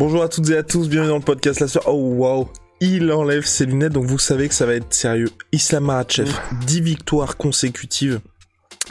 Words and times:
Bonjour 0.00 0.22
à 0.22 0.28
toutes 0.28 0.48
et 0.48 0.56
à 0.56 0.62
tous, 0.62 0.88
bienvenue 0.88 1.10
dans 1.10 1.18
le 1.18 1.22
podcast 1.22 1.60
La. 1.60 1.66
Oh 1.86 1.92
wow, 2.14 2.50
il 2.80 3.12
enlève 3.12 3.44
ses 3.44 3.66
lunettes, 3.66 3.92
donc 3.92 4.06
vous 4.06 4.18
savez 4.18 4.48
que 4.48 4.54
ça 4.54 4.64
va 4.64 4.72
être 4.74 4.94
sérieux. 4.94 5.28
Islam 5.52 5.84
Makhachev, 5.84 6.32
10 6.66 6.80
victoires 6.80 7.36
consécutives 7.36 8.20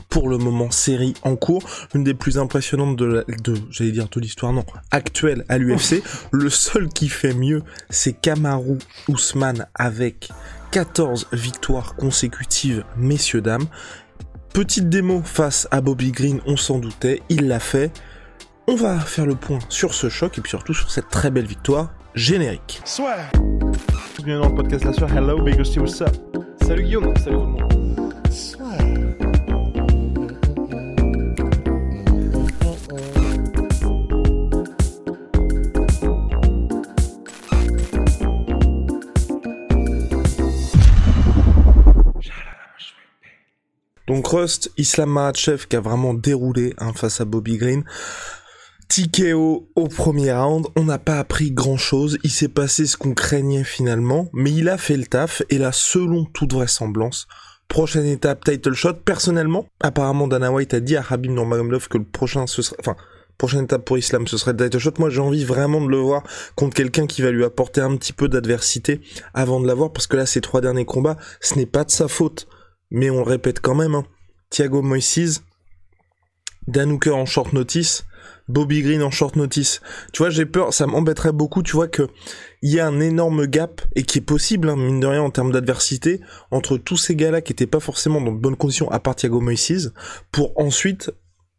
pour 0.09 0.29
le 0.29 0.37
moment 0.37 0.69
série 0.69 1.15
en 1.23 1.35
cours, 1.35 1.63
une 1.95 2.03
des 2.03 2.13
plus 2.13 2.37
impressionnantes 2.37 2.95
de, 2.95 3.05
la- 3.05 3.23
de 3.23 3.55
j'allais 3.71 3.91
dire 3.91 4.07
de 4.07 4.19
l'histoire, 4.19 4.53
non, 4.53 4.63
actuelle 4.91 5.45
à 5.49 5.57
l'UFC. 5.57 6.03
le 6.31 6.49
seul 6.51 6.87
qui 6.89 7.09
fait 7.09 7.33
mieux, 7.33 7.63
c'est 7.89 8.13
Kamaru 8.13 8.77
Ousmane 9.07 9.65
avec 9.73 10.29
14 10.71 11.27
victoires 11.33 11.95
consécutives, 11.95 12.83
messieurs, 12.97 13.41
dames. 13.41 13.65
Petite 14.53 14.89
démo 14.89 15.21
face 15.23 15.67
à 15.71 15.81
Bobby 15.81 16.11
Green, 16.11 16.39
on 16.45 16.55
s'en 16.57 16.77
doutait, 16.77 17.21
il 17.29 17.47
l'a 17.47 17.59
fait. 17.59 17.91
On 18.71 18.75
va 18.75 18.99
faire 18.99 19.25
le 19.25 19.33
point 19.33 19.57
sur 19.67 19.95
ce 19.95 20.09
choc 20.09 20.37
et 20.37 20.41
puis 20.41 20.51
surtout 20.51 20.75
sur 20.75 20.91
cette 20.91 21.09
très 21.09 21.31
belle 21.31 21.47
victoire 21.47 21.89
générique. 22.13 22.83
Swear. 22.85 23.31
Bienvenue 24.15 24.43
dans 24.43 24.49
le 24.49 24.55
podcast 24.55 24.85
La 24.85 24.93
Soirée. 24.93 25.17
Hello, 25.17 25.41
Big 25.41 25.55
Rusty, 25.55 25.79
what's 25.79 25.99
up? 26.01 26.15
Salut 26.61 26.83
Guillaume, 26.83 27.11
salut 27.17 27.37
tout 27.37 27.41
le 27.41 27.47
monde. 27.47 27.89
Donc 44.07 44.27
Rust, 44.27 44.71
Islam 44.77 45.09
Makhachev 45.09 45.67
qui 45.67 45.75
a 45.75 45.81
vraiment 45.81 46.13
déroulé 46.13 46.73
hein, 46.77 46.93
face 46.93 47.19
à 47.21 47.25
Bobby 47.25 47.57
Green. 47.57 47.83
TKO 48.89 49.69
au 49.75 49.87
premier 49.87 50.33
round, 50.33 50.65
on 50.75 50.83
n'a 50.83 50.97
pas 50.97 51.19
appris 51.19 51.51
grand 51.51 51.77
chose, 51.77 52.17
il 52.23 52.31
s'est 52.31 52.47
passé 52.47 52.87
ce 52.87 52.97
qu'on 52.97 53.13
craignait 53.13 53.63
finalement, 53.63 54.29
mais 54.33 54.51
il 54.51 54.67
a 54.67 54.79
fait 54.79 54.97
le 54.97 55.05
taf, 55.05 55.43
et 55.49 55.59
là, 55.59 55.71
selon 55.71 56.25
toute 56.25 56.53
vraisemblance, 56.53 57.27
prochaine 57.67 58.07
étape, 58.07 58.43
title 58.43 58.73
shot, 58.73 58.93
personnellement, 59.05 59.67
apparemment 59.79 60.27
Dana 60.27 60.51
White 60.51 60.73
a 60.73 60.79
dit 60.79 60.97
à 60.97 61.05
Habib 61.07 61.31
Nurmagomedov 61.31 61.87
que 61.87 61.99
le 61.99 62.03
prochain, 62.03 62.47
ce 62.47 62.63
serait, 62.63 62.77
enfin, 62.79 62.95
prochaine 63.37 63.65
étape 63.65 63.85
pour 63.85 63.99
Islam, 63.99 64.25
ce 64.25 64.37
serait 64.37 64.53
le 64.53 64.57
title 64.57 64.79
shot, 64.79 64.93
moi 64.97 65.11
j'ai 65.11 65.21
envie 65.21 65.45
vraiment 65.45 65.81
de 65.81 65.87
le 65.87 65.97
voir 65.97 66.23
contre 66.55 66.75
quelqu'un 66.75 67.05
qui 67.05 67.21
va 67.21 67.29
lui 67.29 67.43
apporter 67.43 67.81
un 67.81 67.95
petit 67.95 68.11
peu 68.11 68.27
d'adversité 68.27 69.01
avant 69.35 69.59
de 69.59 69.67
l'avoir, 69.67 69.93
parce 69.93 70.07
que 70.07 70.17
là, 70.17 70.25
ces 70.25 70.41
trois 70.41 70.61
derniers 70.61 70.85
combats, 70.85 71.17
ce 71.41 71.53
n'est 71.55 71.67
pas 71.67 71.83
de 71.83 71.91
sa 71.91 72.07
faute, 72.07 72.47
mais 72.89 73.11
on 73.11 73.17
le 73.17 73.29
répète 73.29 73.59
quand 73.59 73.75
même, 73.75 73.93
hein. 73.93 74.05
Thiago 74.49 74.81
Moises, 74.81 75.43
Dan 76.67 76.97
en 77.11 77.25
short 77.27 77.53
notice, 77.53 78.05
Bobby 78.49 78.81
Green 78.81 79.01
en 79.03 79.11
short 79.11 79.35
notice. 79.35 79.79
Tu 80.11 80.17
vois, 80.17 80.29
j'ai 80.29 80.45
peur, 80.45 80.73
ça 80.73 80.87
m'embêterait 80.87 81.31
beaucoup, 81.31 81.63
tu 81.63 81.73
vois, 81.73 81.87
que 81.87 82.07
il 82.61 82.71
y 82.71 82.79
a 82.79 82.87
un 82.87 82.99
énorme 82.99 83.45
gap, 83.45 83.81
et 83.95 84.03
qui 84.03 84.17
est 84.17 84.21
possible, 84.21 84.69
hein, 84.69 84.75
mine 84.75 84.99
de 84.99 85.07
rien, 85.07 85.21
en 85.21 85.29
termes 85.29 85.51
d'adversité, 85.51 86.19
entre 86.51 86.77
tous 86.77 86.97
ces 86.97 87.15
gars-là 87.15 87.41
qui 87.41 87.53
étaient 87.53 87.67
pas 87.67 87.79
forcément 87.79 88.19
dans 88.19 88.33
de 88.33 88.39
bonnes 88.39 88.57
conditions, 88.57 88.91
à 88.91 88.99
part 88.99 89.15
Thiago 89.15 89.39
Moises, 89.39 89.93
pour 90.31 90.59
ensuite, 90.59 91.11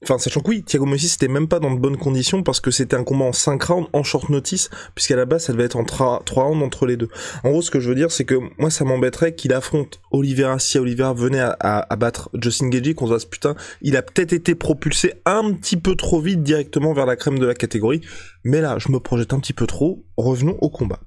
enfin, 0.02 0.18
sachant 0.18 0.40
que 0.40 0.48
oui, 0.48 0.62
Thiago 0.62 0.86
Moises 0.86 1.10
c'était 1.10 1.28
même 1.28 1.48
pas 1.48 1.60
dans 1.60 1.72
de 1.72 1.78
bonnes 1.78 1.96
conditions, 1.96 2.42
parce 2.42 2.60
que 2.60 2.70
c'était 2.70 2.96
un 2.96 3.04
combat 3.04 3.26
en 3.26 3.32
5 3.32 3.62
rounds, 3.62 3.88
en 3.92 4.02
short 4.02 4.28
notice, 4.30 4.70
puisqu'à 4.94 5.16
la 5.16 5.24
base, 5.24 5.44
ça 5.44 5.52
devait 5.52 5.64
être 5.64 5.76
en 5.76 5.84
3 5.84 6.24
rounds 6.26 6.64
entre 6.64 6.86
les 6.86 6.96
deux. 6.96 7.08
En 7.44 7.50
gros, 7.50 7.62
ce 7.62 7.70
que 7.70 7.80
je 7.80 7.88
veux 7.88 7.94
dire, 7.94 8.10
c'est 8.10 8.24
que 8.24 8.36
moi, 8.58 8.70
ça 8.70 8.84
m'embêterait 8.84 9.34
qu'il 9.34 9.52
affronte 9.52 10.00
Oliveira 10.10 10.58
si 10.58 10.78
Oliveira 10.78 11.12
venait 11.14 11.40
à 11.40 11.96
battre 11.96 12.30
Justin 12.40 12.68
Gagey, 12.68 12.94
qu'on 12.94 13.08
se 13.08 13.14
dise, 13.14 13.24
putain, 13.24 13.54
il 13.82 13.96
a 13.96 14.02
peut-être 14.02 14.32
été 14.32 14.54
propulsé 14.54 15.14
un 15.26 15.52
petit 15.52 15.76
peu 15.76 15.94
trop 15.94 16.20
vite 16.20 16.42
directement 16.42 16.92
vers 16.92 17.06
la 17.06 17.16
crème 17.16 17.38
de 17.38 17.46
la 17.46 17.54
catégorie. 17.54 18.00
Mais 18.42 18.60
là, 18.60 18.76
je 18.78 18.90
me 18.90 19.00
projette 19.00 19.32
un 19.32 19.40
petit 19.40 19.52
peu 19.52 19.66
trop. 19.66 20.04
Revenons 20.16 20.56
au 20.60 20.70
combat. 20.70 21.00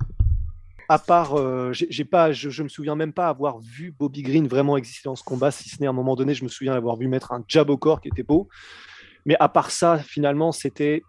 À 0.89 0.99
part, 0.99 1.39
euh, 1.39 1.71
j'ai 1.73 2.05
pas, 2.05 2.31
je, 2.31 2.49
je 2.49 2.63
me 2.63 2.67
souviens 2.67 2.95
même 2.95 3.13
pas 3.13 3.29
avoir 3.29 3.59
vu 3.59 3.91
Bobby 3.91 4.21
Green 4.21 4.47
vraiment 4.47 4.77
exister 4.77 5.03
dans 5.05 5.15
ce 5.15 5.23
combat, 5.23 5.51
si 5.51 5.69
ce 5.69 5.79
n'est 5.79 5.87
à 5.87 5.89
un 5.89 5.93
moment 5.93 6.15
donné, 6.15 6.33
je 6.33 6.43
me 6.43 6.49
souviens 6.49 6.73
avoir 6.73 6.97
vu 6.97 7.07
mettre 7.07 7.31
un 7.31 7.43
jab 7.47 7.69
au 7.69 7.77
corps 7.77 8.01
qui 8.01 8.09
était 8.09 8.23
beau. 8.23 8.49
Mais 9.25 9.35
à 9.39 9.49
part 9.49 9.71
ça, 9.71 9.97
finalement, 9.99 10.51
c'était 10.51 11.03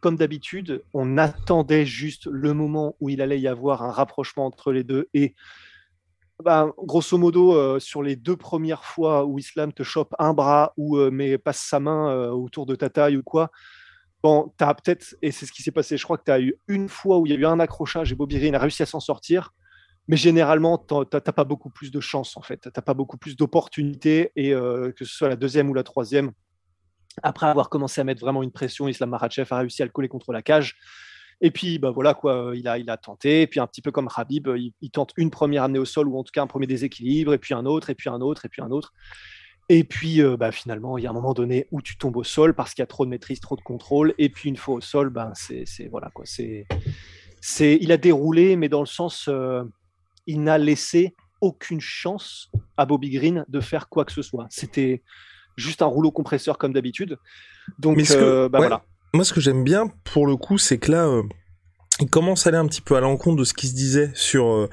comme 0.00 0.16
d'habitude, 0.16 0.82
on 0.94 1.18
attendait 1.18 1.84
juste 1.84 2.26
le 2.30 2.54
moment 2.54 2.96
où 3.00 3.08
il 3.08 3.20
allait 3.20 3.40
y 3.40 3.48
avoir 3.48 3.82
un 3.82 3.90
rapprochement 3.90 4.46
entre 4.46 4.72
les 4.72 4.84
deux. 4.84 5.08
Et 5.12 5.34
ben, 6.44 6.72
grosso 6.78 7.18
modo, 7.18 7.54
euh, 7.54 7.80
sur 7.80 8.02
les 8.02 8.14
deux 8.14 8.36
premières 8.36 8.84
fois 8.84 9.24
où 9.24 9.38
Islam 9.38 9.72
te 9.72 9.82
chope 9.82 10.14
un 10.20 10.32
bras 10.34 10.72
ou 10.76 10.96
euh, 10.96 11.38
passe 11.38 11.60
sa 11.60 11.80
main 11.80 12.10
euh, 12.10 12.30
autour 12.30 12.64
de 12.64 12.76
ta 12.76 12.90
taille 12.90 13.16
ou 13.16 13.24
quoi, 13.24 13.50
Bon, 14.22 14.52
tu 14.58 14.64
as 14.64 14.74
peut-être, 14.74 15.14
et 15.22 15.30
c'est 15.30 15.46
ce 15.46 15.52
qui 15.52 15.62
s'est 15.62 15.70
passé, 15.70 15.96
je 15.96 16.02
crois 16.02 16.18
que 16.18 16.24
tu 16.24 16.32
as 16.32 16.40
eu 16.40 16.54
une 16.66 16.88
fois 16.88 17.18
où 17.18 17.26
il 17.26 17.32
y 17.32 17.36
a 17.36 17.38
eu 17.38 17.46
un 17.46 17.60
accrochage 17.60 18.10
et 18.10 18.16
Bobby 18.16 18.38
Green 18.38 18.54
a 18.54 18.58
réussi 18.58 18.82
à 18.82 18.86
s'en 18.86 19.00
sortir, 19.00 19.52
mais 20.08 20.16
généralement, 20.16 20.78
tu 20.78 20.94
n'as 20.94 21.20
pas 21.20 21.44
beaucoup 21.44 21.70
plus 21.70 21.90
de 21.90 22.00
chance, 22.00 22.36
en 22.36 22.42
fait. 22.42 22.62
Tu 22.62 22.70
n'as 22.74 22.82
pas 22.82 22.94
beaucoup 22.94 23.18
plus 23.18 23.36
d'opportunités, 23.36 24.32
et 24.34 24.54
euh, 24.54 24.90
que 24.92 25.04
ce 25.04 25.14
soit 25.14 25.28
la 25.28 25.36
deuxième 25.36 25.68
ou 25.70 25.74
la 25.74 25.84
troisième, 25.84 26.32
après 27.22 27.46
avoir 27.46 27.68
commencé 27.68 28.00
à 28.00 28.04
mettre 28.04 28.20
vraiment 28.20 28.42
une 28.42 28.52
pression, 28.52 28.88
Islam 28.88 29.10
Makhachev 29.10 29.48
a 29.52 29.58
réussi 29.58 29.82
à 29.82 29.84
le 29.84 29.92
coller 29.92 30.08
contre 30.08 30.32
la 30.32 30.42
cage. 30.42 30.76
Et 31.40 31.52
puis, 31.52 31.78
bah 31.78 31.90
voilà, 31.90 32.14
quoi, 32.14 32.52
il 32.54 32.66
a, 32.66 32.78
il 32.78 32.90
a 32.90 32.96
tenté. 32.96 33.42
Et 33.42 33.46
puis, 33.46 33.60
un 33.60 33.66
petit 33.66 33.82
peu 33.82 33.92
comme 33.92 34.08
Habib, 34.16 34.48
il, 34.56 34.72
il 34.80 34.90
tente 34.90 35.12
une 35.16 35.30
première 35.30 35.62
amenée 35.62 35.78
au 35.78 35.84
sol, 35.84 36.08
ou 36.08 36.18
en 36.18 36.24
tout 36.24 36.32
cas 36.32 36.42
un 36.42 36.48
premier 36.48 36.66
déséquilibre, 36.66 37.34
et 37.34 37.38
puis 37.38 37.54
un 37.54 37.66
autre, 37.66 37.90
et 37.90 37.94
puis 37.94 38.08
un 38.08 38.20
autre, 38.20 38.46
et 38.46 38.48
puis 38.48 38.62
un 38.62 38.70
autre. 38.70 38.92
Et 39.70 39.84
puis, 39.84 40.22
euh, 40.22 40.36
bah, 40.36 40.50
finalement, 40.50 40.96
il 40.96 41.04
y 41.04 41.06
a 41.06 41.10
un 41.10 41.14
moment 41.14 41.34
donné 41.34 41.66
où 41.70 41.82
tu 41.82 41.98
tombes 41.98 42.16
au 42.16 42.24
sol 42.24 42.54
parce 42.54 42.72
qu'il 42.74 42.82
y 42.82 42.84
a 42.84 42.86
trop 42.86 43.04
de 43.04 43.10
maîtrise, 43.10 43.40
trop 43.40 43.56
de 43.56 43.60
contrôle. 43.60 44.14
Et 44.18 44.28
puis, 44.30 44.48
une 44.48 44.56
fois 44.56 44.76
au 44.76 44.80
sol, 44.80 45.10
ben, 45.10 45.30
c'est 45.34 45.64
c'est- 45.66 45.88
voilà 45.88 46.10
quoi. 46.14 46.24
C'est 46.26 46.66
c'est 47.40 47.78
il 47.80 47.92
a 47.92 47.96
déroulé, 47.98 48.56
mais 48.56 48.68
dans 48.68 48.80
le 48.80 48.86
sens, 48.86 49.26
euh, 49.28 49.62
il 50.26 50.42
n'a 50.42 50.56
laissé 50.58 51.14
aucune 51.40 51.80
chance 51.80 52.50
à 52.76 52.86
Bobby 52.86 53.10
Green 53.10 53.44
de 53.48 53.60
faire 53.60 53.88
quoi 53.88 54.04
que 54.04 54.12
ce 54.12 54.22
soit. 54.22 54.46
C'était 54.50 55.02
juste 55.56 55.82
un 55.82 55.86
rouleau 55.86 56.10
compresseur 56.10 56.56
comme 56.58 56.72
d'habitude. 56.72 57.18
Donc, 57.78 57.96
Mais 57.96 58.10
euh, 58.12 58.48
bah, 58.48 58.58
ouais. 58.60 58.66
voilà. 58.66 58.84
Moi, 59.14 59.24
ce 59.24 59.32
que 59.32 59.40
j'aime 59.40 59.64
bien, 59.64 59.88
pour 60.04 60.26
le 60.26 60.36
coup, 60.36 60.58
c'est 60.58 60.78
que 60.78 60.90
là, 60.92 61.06
euh, 61.06 61.22
il 62.00 62.08
commence 62.08 62.46
à 62.46 62.50
aller 62.50 62.58
un 62.58 62.66
petit 62.66 62.80
peu 62.80 62.96
à 62.96 63.00
l'encontre 63.00 63.36
de 63.36 63.44
ce 63.44 63.54
qui 63.54 63.66
se 63.68 63.74
disait 63.74 64.10
sur 64.14 64.68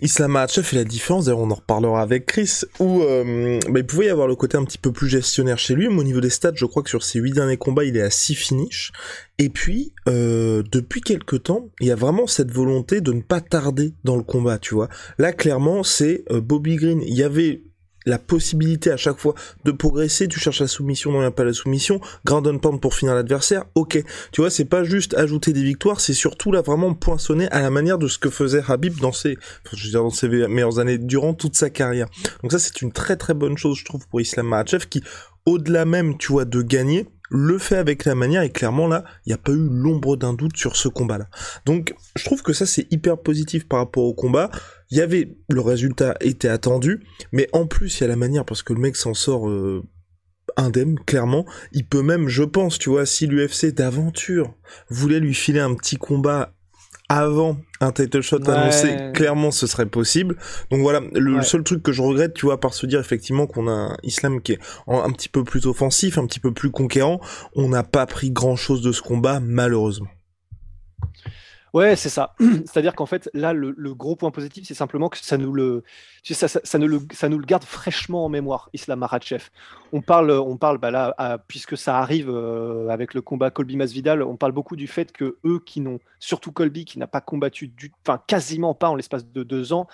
Islam 0.00 0.32
Makhachev 0.32 0.68
et 0.72 0.76
la 0.76 0.84
différence. 0.84 1.26
D'ailleurs, 1.26 1.40
on 1.40 1.50
en 1.50 1.54
reparlera 1.54 2.02
avec 2.02 2.26
Chris, 2.26 2.62
où 2.78 3.02
euh, 3.02 3.58
bah, 3.68 3.80
il 3.80 3.86
pouvait 3.86 4.06
y 4.06 4.10
avoir 4.10 4.26
le 4.26 4.36
côté 4.36 4.56
un 4.56 4.64
petit 4.64 4.78
peu 4.78 4.92
plus 4.92 5.08
gestionnaire 5.08 5.58
chez 5.58 5.74
lui. 5.74 5.88
Mais 5.88 5.98
au 6.00 6.04
niveau 6.04 6.20
des 6.20 6.30
stats, 6.30 6.52
je 6.54 6.66
crois 6.66 6.82
que 6.82 6.90
sur 6.90 7.02
ses 7.02 7.20
huit 7.20 7.32
derniers 7.32 7.56
combats, 7.56 7.84
il 7.84 7.96
est 7.96 8.02
à 8.02 8.10
6 8.10 8.34
finishes. 8.34 8.92
Et 9.38 9.48
puis, 9.48 9.92
euh, 10.08 10.62
depuis 10.70 11.00
quelque 11.00 11.36
temps, 11.36 11.68
il 11.80 11.88
y 11.88 11.90
a 11.90 11.96
vraiment 11.96 12.26
cette 12.26 12.50
volonté 12.50 13.00
de 13.00 13.12
ne 13.12 13.22
pas 13.22 13.40
tarder 13.40 13.94
dans 14.04 14.16
le 14.16 14.22
combat, 14.22 14.58
tu 14.58 14.74
vois. 14.74 14.88
Là, 15.18 15.32
clairement, 15.32 15.82
c'est 15.82 16.24
euh, 16.30 16.40
Bobby 16.40 16.76
Green. 16.76 17.02
Il 17.02 17.14
y 17.14 17.22
avait 17.22 17.62
la 18.06 18.18
possibilité 18.18 18.90
à 18.90 18.96
chaque 18.96 19.18
fois 19.18 19.34
de 19.64 19.72
progresser, 19.72 20.28
tu 20.28 20.38
cherches 20.38 20.60
la 20.60 20.66
soumission, 20.66 21.10
non, 21.10 21.18
il 21.18 21.22
n'y 21.22 21.26
a 21.26 21.30
pas 21.30 21.44
la 21.44 21.52
soumission, 21.52 22.00
ground 22.24 22.46
and 22.46 22.58
pound 22.58 22.80
pour 22.80 22.94
finir 22.94 23.14
l'adversaire, 23.14 23.64
ok. 23.74 24.02
Tu 24.32 24.40
vois, 24.40 24.50
c'est 24.50 24.64
pas 24.64 24.84
juste 24.84 25.14
ajouter 25.14 25.52
des 25.52 25.62
victoires, 25.62 26.00
c'est 26.00 26.14
surtout 26.14 26.52
là 26.52 26.60
vraiment 26.60 26.94
poinçonner 26.94 27.48
à 27.50 27.60
la 27.60 27.70
manière 27.70 27.98
de 27.98 28.08
ce 28.08 28.18
que 28.18 28.30
faisait 28.30 28.62
Habib 28.66 28.98
dans 29.00 29.12
ses, 29.12 29.38
je 29.72 29.84
veux 29.84 29.90
dire, 29.90 30.02
dans 30.02 30.10
ses 30.10 30.28
meilleures 30.28 30.78
années, 30.78 30.98
durant 30.98 31.34
toute 31.34 31.56
sa 31.56 31.70
carrière. 31.70 32.08
Donc 32.42 32.52
ça, 32.52 32.58
c'est 32.58 32.82
une 32.82 32.92
très 32.92 33.16
très 33.16 33.34
bonne 33.34 33.56
chose, 33.56 33.78
je 33.78 33.84
trouve, 33.84 34.06
pour 34.08 34.20
Islam 34.20 34.48
Makhachev, 34.48 34.86
qui, 34.88 35.02
au-delà 35.46 35.84
même, 35.84 36.16
tu 36.18 36.32
vois, 36.32 36.44
de 36.44 36.62
gagner, 36.62 37.06
le 37.36 37.58
fait 37.58 37.76
avec 37.76 38.04
la 38.04 38.14
manière, 38.14 38.42
et 38.42 38.50
clairement 38.50 38.86
là, 38.86 39.02
il 39.26 39.30
n'y 39.30 39.34
a 39.34 39.38
pas 39.38 39.50
eu 39.50 39.68
l'ombre 39.68 40.16
d'un 40.16 40.34
doute 40.34 40.56
sur 40.56 40.76
ce 40.76 40.86
combat-là. 40.86 41.28
Donc, 41.66 41.92
je 42.14 42.24
trouve 42.24 42.42
que 42.42 42.52
ça, 42.52 42.64
c'est 42.64 42.86
hyper 42.92 43.18
positif 43.18 43.66
par 43.66 43.80
rapport 43.80 44.04
au 44.04 44.14
combat. 44.14 44.52
Il 44.90 44.98
y 44.98 45.00
avait, 45.00 45.36
le 45.50 45.60
résultat 45.60 46.14
était 46.20 46.48
attendu, 46.48 47.04
mais 47.32 47.48
en 47.52 47.66
plus, 47.66 47.98
il 47.98 48.02
y 48.02 48.04
a 48.04 48.08
la 48.08 48.14
manière, 48.14 48.44
parce 48.44 48.62
que 48.62 48.72
le 48.72 48.80
mec 48.80 48.94
s'en 48.94 49.14
sort 49.14 49.48
euh, 49.48 49.82
indemne, 50.56 50.96
clairement. 51.00 51.44
Il 51.72 51.88
peut 51.88 52.02
même, 52.02 52.28
je 52.28 52.44
pense, 52.44 52.78
tu 52.78 52.90
vois, 52.90 53.04
si 53.04 53.26
l'UFC 53.26 53.74
d'aventure 53.74 54.54
voulait 54.88 55.18
lui 55.18 55.34
filer 55.34 55.58
un 55.58 55.74
petit 55.74 55.96
combat 55.96 56.54
avant 57.08 57.58
un 57.80 57.92
title 57.92 58.22
shot 58.22 58.48
annoncé, 58.48 58.96
clairement 59.12 59.50
ce 59.50 59.66
serait 59.66 59.86
possible. 59.86 60.36
Donc 60.70 60.80
voilà, 60.80 61.00
le 61.12 61.42
seul 61.42 61.62
truc 61.62 61.82
que 61.82 61.92
je 61.92 62.02
regrette, 62.02 62.34
tu 62.34 62.46
vois, 62.46 62.58
par 62.60 62.72
se 62.74 62.86
dire 62.86 63.00
effectivement 63.00 63.46
qu'on 63.46 63.68
a 63.68 63.72
un 63.72 63.96
Islam 64.02 64.40
qui 64.40 64.52
est 64.52 64.60
un 64.86 65.10
petit 65.12 65.28
peu 65.28 65.44
plus 65.44 65.66
offensif, 65.66 66.18
un 66.18 66.26
petit 66.26 66.40
peu 66.40 66.52
plus 66.52 66.70
conquérant, 66.70 67.20
on 67.54 67.68
n'a 67.68 67.82
pas 67.82 68.06
pris 68.06 68.30
grand 68.30 68.56
chose 68.56 68.82
de 68.82 68.92
ce 68.92 69.02
combat, 69.02 69.40
malheureusement. 69.40 70.08
Ouais, 71.74 71.96
c'est 71.96 72.08
ça. 72.08 72.36
C'est-à-dire 72.38 72.94
qu'en 72.94 73.04
fait, 73.04 73.28
là, 73.34 73.52
le, 73.52 73.72
gros 73.94 74.14
point 74.14 74.30
positif, 74.30 74.64
c'est 74.64 74.74
simplement 74.74 75.08
que 75.08 75.18
ça 75.18 75.36
nous 75.36 75.52
le, 75.52 75.82
ça, 76.22 76.78
nous 76.78 76.86
le, 76.86 77.00
ça 77.12 77.28
nous 77.28 77.36
le 77.36 77.44
garde 77.44 77.64
fraîchement 77.64 78.24
en 78.24 78.28
mémoire, 78.28 78.70
Islam 78.72 79.00
Makhachev. 79.00 79.50
On 79.92 80.00
parle, 80.00 80.30
on 80.30 80.56
parle, 80.56 80.78
bah 80.78 80.92
là, 80.92 81.42
puisque 81.48 81.76
ça 81.76 81.98
arrive 81.98 82.30
euh, 82.30 82.88
avec 82.90 83.12
le 83.12 83.22
combat 83.22 83.50
Colby 83.50 83.76
Masvidal, 83.76 84.22
on 84.22 84.36
parle 84.36 84.52
beaucoup 84.52 84.76
du 84.76 84.86
fait 84.86 85.10
que 85.10 85.38
eux 85.44 85.60
qui 85.66 85.80
n'ont, 85.80 85.98
surtout 86.20 86.52
Colby 86.52 86.84
qui 86.84 87.00
n'a 87.00 87.08
pas 87.08 87.20
combattu, 87.20 87.74
enfin 88.06 88.22
quasiment 88.24 88.74
pas 88.74 88.88
en 88.88 88.94
l'espace 88.94 89.26
de 89.26 89.42
deux 89.42 89.72
ans, 89.72 89.88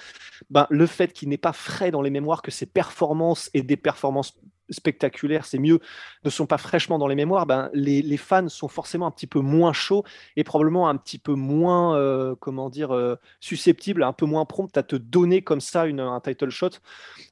ben, 0.50 0.66
le 0.68 0.84
fait 0.84 1.14
qu'il 1.14 1.30
n'est 1.30 1.38
pas 1.38 1.54
frais 1.54 1.90
dans 1.90 2.02
les 2.02 2.10
mémoires, 2.10 2.42
que 2.42 2.50
ses 2.50 2.66
performances 2.66 3.48
et 3.54 3.62
des 3.62 3.78
performances 3.78 4.38
spectaculaires, 4.70 5.44
c'est 5.44 5.58
mieux, 5.58 5.80
ne 6.24 6.30
sont 6.30 6.46
pas 6.46 6.58
fraîchement 6.58 6.98
dans 6.98 7.06
les 7.06 7.14
mémoires, 7.14 7.46
ben, 7.46 7.70
les, 7.72 8.16
fans 8.16 8.48
sont 8.48 8.68
forcément 8.68 9.06
un 9.06 9.10
petit 9.10 9.26
peu 9.26 9.40
moins 9.40 9.72
chauds 9.72 10.04
et 10.36 10.44
probablement 10.44 10.88
un 10.88 10.96
petit 10.96 11.18
peu 11.18 11.34
moins, 11.34 11.96
euh, 11.96 12.34
comment 12.38 12.70
dire, 12.70 12.94
euh, 12.94 13.16
susceptibles, 13.40 14.02
un 14.02 14.12
peu 14.12 14.26
moins 14.26 14.44
prompts 14.44 14.76
à 14.76 14.82
te 14.82 14.96
donner 14.96 15.42
comme 15.42 15.60
ça 15.60 15.86
une, 15.86 16.00
un 16.00 16.20
title 16.20 16.50
shot. 16.50 16.70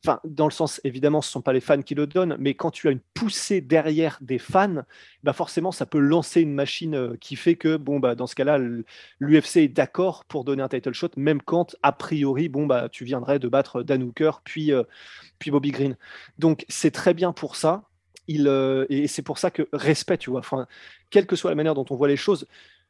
Enfin, 0.05 0.21
dans 0.25 0.47
le 0.47 0.53
sens, 0.53 0.81
évidemment, 0.85 1.21
ce 1.21 1.29
ne 1.29 1.33
sont 1.33 1.43
pas 1.43 1.53
les 1.53 1.61
fans 1.61 1.83
qui 1.83 1.95
le 1.95 2.07
donnent, 2.07 2.37
mais 2.39 2.55
quand 2.55 2.71
tu 2.71 2.89
as 2.89 2.91
une 2.91 3.01
poussée 3.19 3.61
derrière 3.61 4.19
des 4.21 4.39
fans, 4.39 4.83
ben 5.25 5.33
forcément, 5.33 5.73
ça 5.73 5.87
peut 5.87 5.99
lancer 5.99 6.41
une 6.41 6.55
machine 6.55 6.95
euh, 6.95 7.17
qui 7.21 7.35
fait 7.37 7.57
que, 7.57 7.77
bon, 7.77 7.99
bah, 7.99 8.15
dans 8.15 8.27
ce 8.27 8.35
cas-là, 8.35 8.59
l'UFC 9.19 9.57
est 9.57 9.69
d'accord 9.69 10.25
pour 10.25 10.45
donner 10.45 10.63
un 10.63 10.69
title 10.69 10.93
shot, 10.93 11.11
même 11.17 11.43
quand, 11.43 11.77
a 11.83 11.93
priori, 11.93 12.49
bon, 12.49 12.67
bah, 12.67 12.89
tu 12.89 13.05
viendrais 13.05 13.39
de 13.39 13.49
battre 13.49 13.83
Dan 13.83 14.03
Hooker, 14.03 14.41
puis, 14.45 14.73
puis 15.39 15.51
Bobby 15.51 15.71
Green. 15.71 15.97
Donc, 16.39 16.65
c'est 16.69 16.93
très 16.93 17.15
bien 17.15 17.33
pour 17.33 17.57
ça. 17.57 17.83
Il, 18.29 18.47
euh, 18.47 18.85
et 18.91 19.09
c'est 19.09 19.23
pour 19.23 19.39
ça 19.39 19.51
que 19.51 19.69
respect, 19.73 20.19
tu 20.19 20.31
vois. 20.31 20.41
Enfin, 20.41 20.67
quelle 21.11 21.27
que 21.27 21.35
soit 21.35 21.51
la 21.51 21.57
manière 21.57 21.75
dont 21.75 21.87
on 21.91 21.97
voit 21.97 22.09
les 22.09 22.17
choses, 22.17 22.47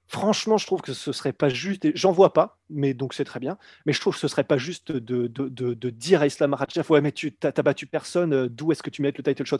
Franchement, 0.08 0.56
je 0.56 0.64
trouve 0.64 0.80
que 0.80 0.94
ce 0.94 1.12
serait 1.12 1.34
pas 1.34 1.50
juste, 1.50 1.94
j'en 1.94 2.12
vois 2.12 2.32
pas, 2.32 2.57
mais 2.70 2.94
donc 2.94 3.14
c'est 3.14 3.24
très 3.24 3.40
bien, 3.40 3.58
mais 3.86 3.92
je 3.92 4.00
trouve 4.00 4.14
que 4.14 4.20
ce 4.20 4.28
serait 4.28 4.44
pas 4.44 4.58
juste 4.58 4.92
de, 4.92 5.26
de, 5.26 5.48
de, 5.48 5.90
dire 5.90 6.22
à 6.22 6.26
Islam 6.26 6.50
Makhachev, 6.50 6.86
ouais, 6.90 7.00
mais 7.00 7.12
tu 7.12 7.32
t'as 7.32 7.50
battu 7.62 7.86
personne, 7.86 8.32
euh, 8.32 8.48
d'où 8.48 8.72
est-ce 8.72 8.82
que 8.82 8.90
tu 8.90 9.02
mets 9.02 9.12
le 9.16 9.22
title 9.22 9.44
shot? 9.44 9.58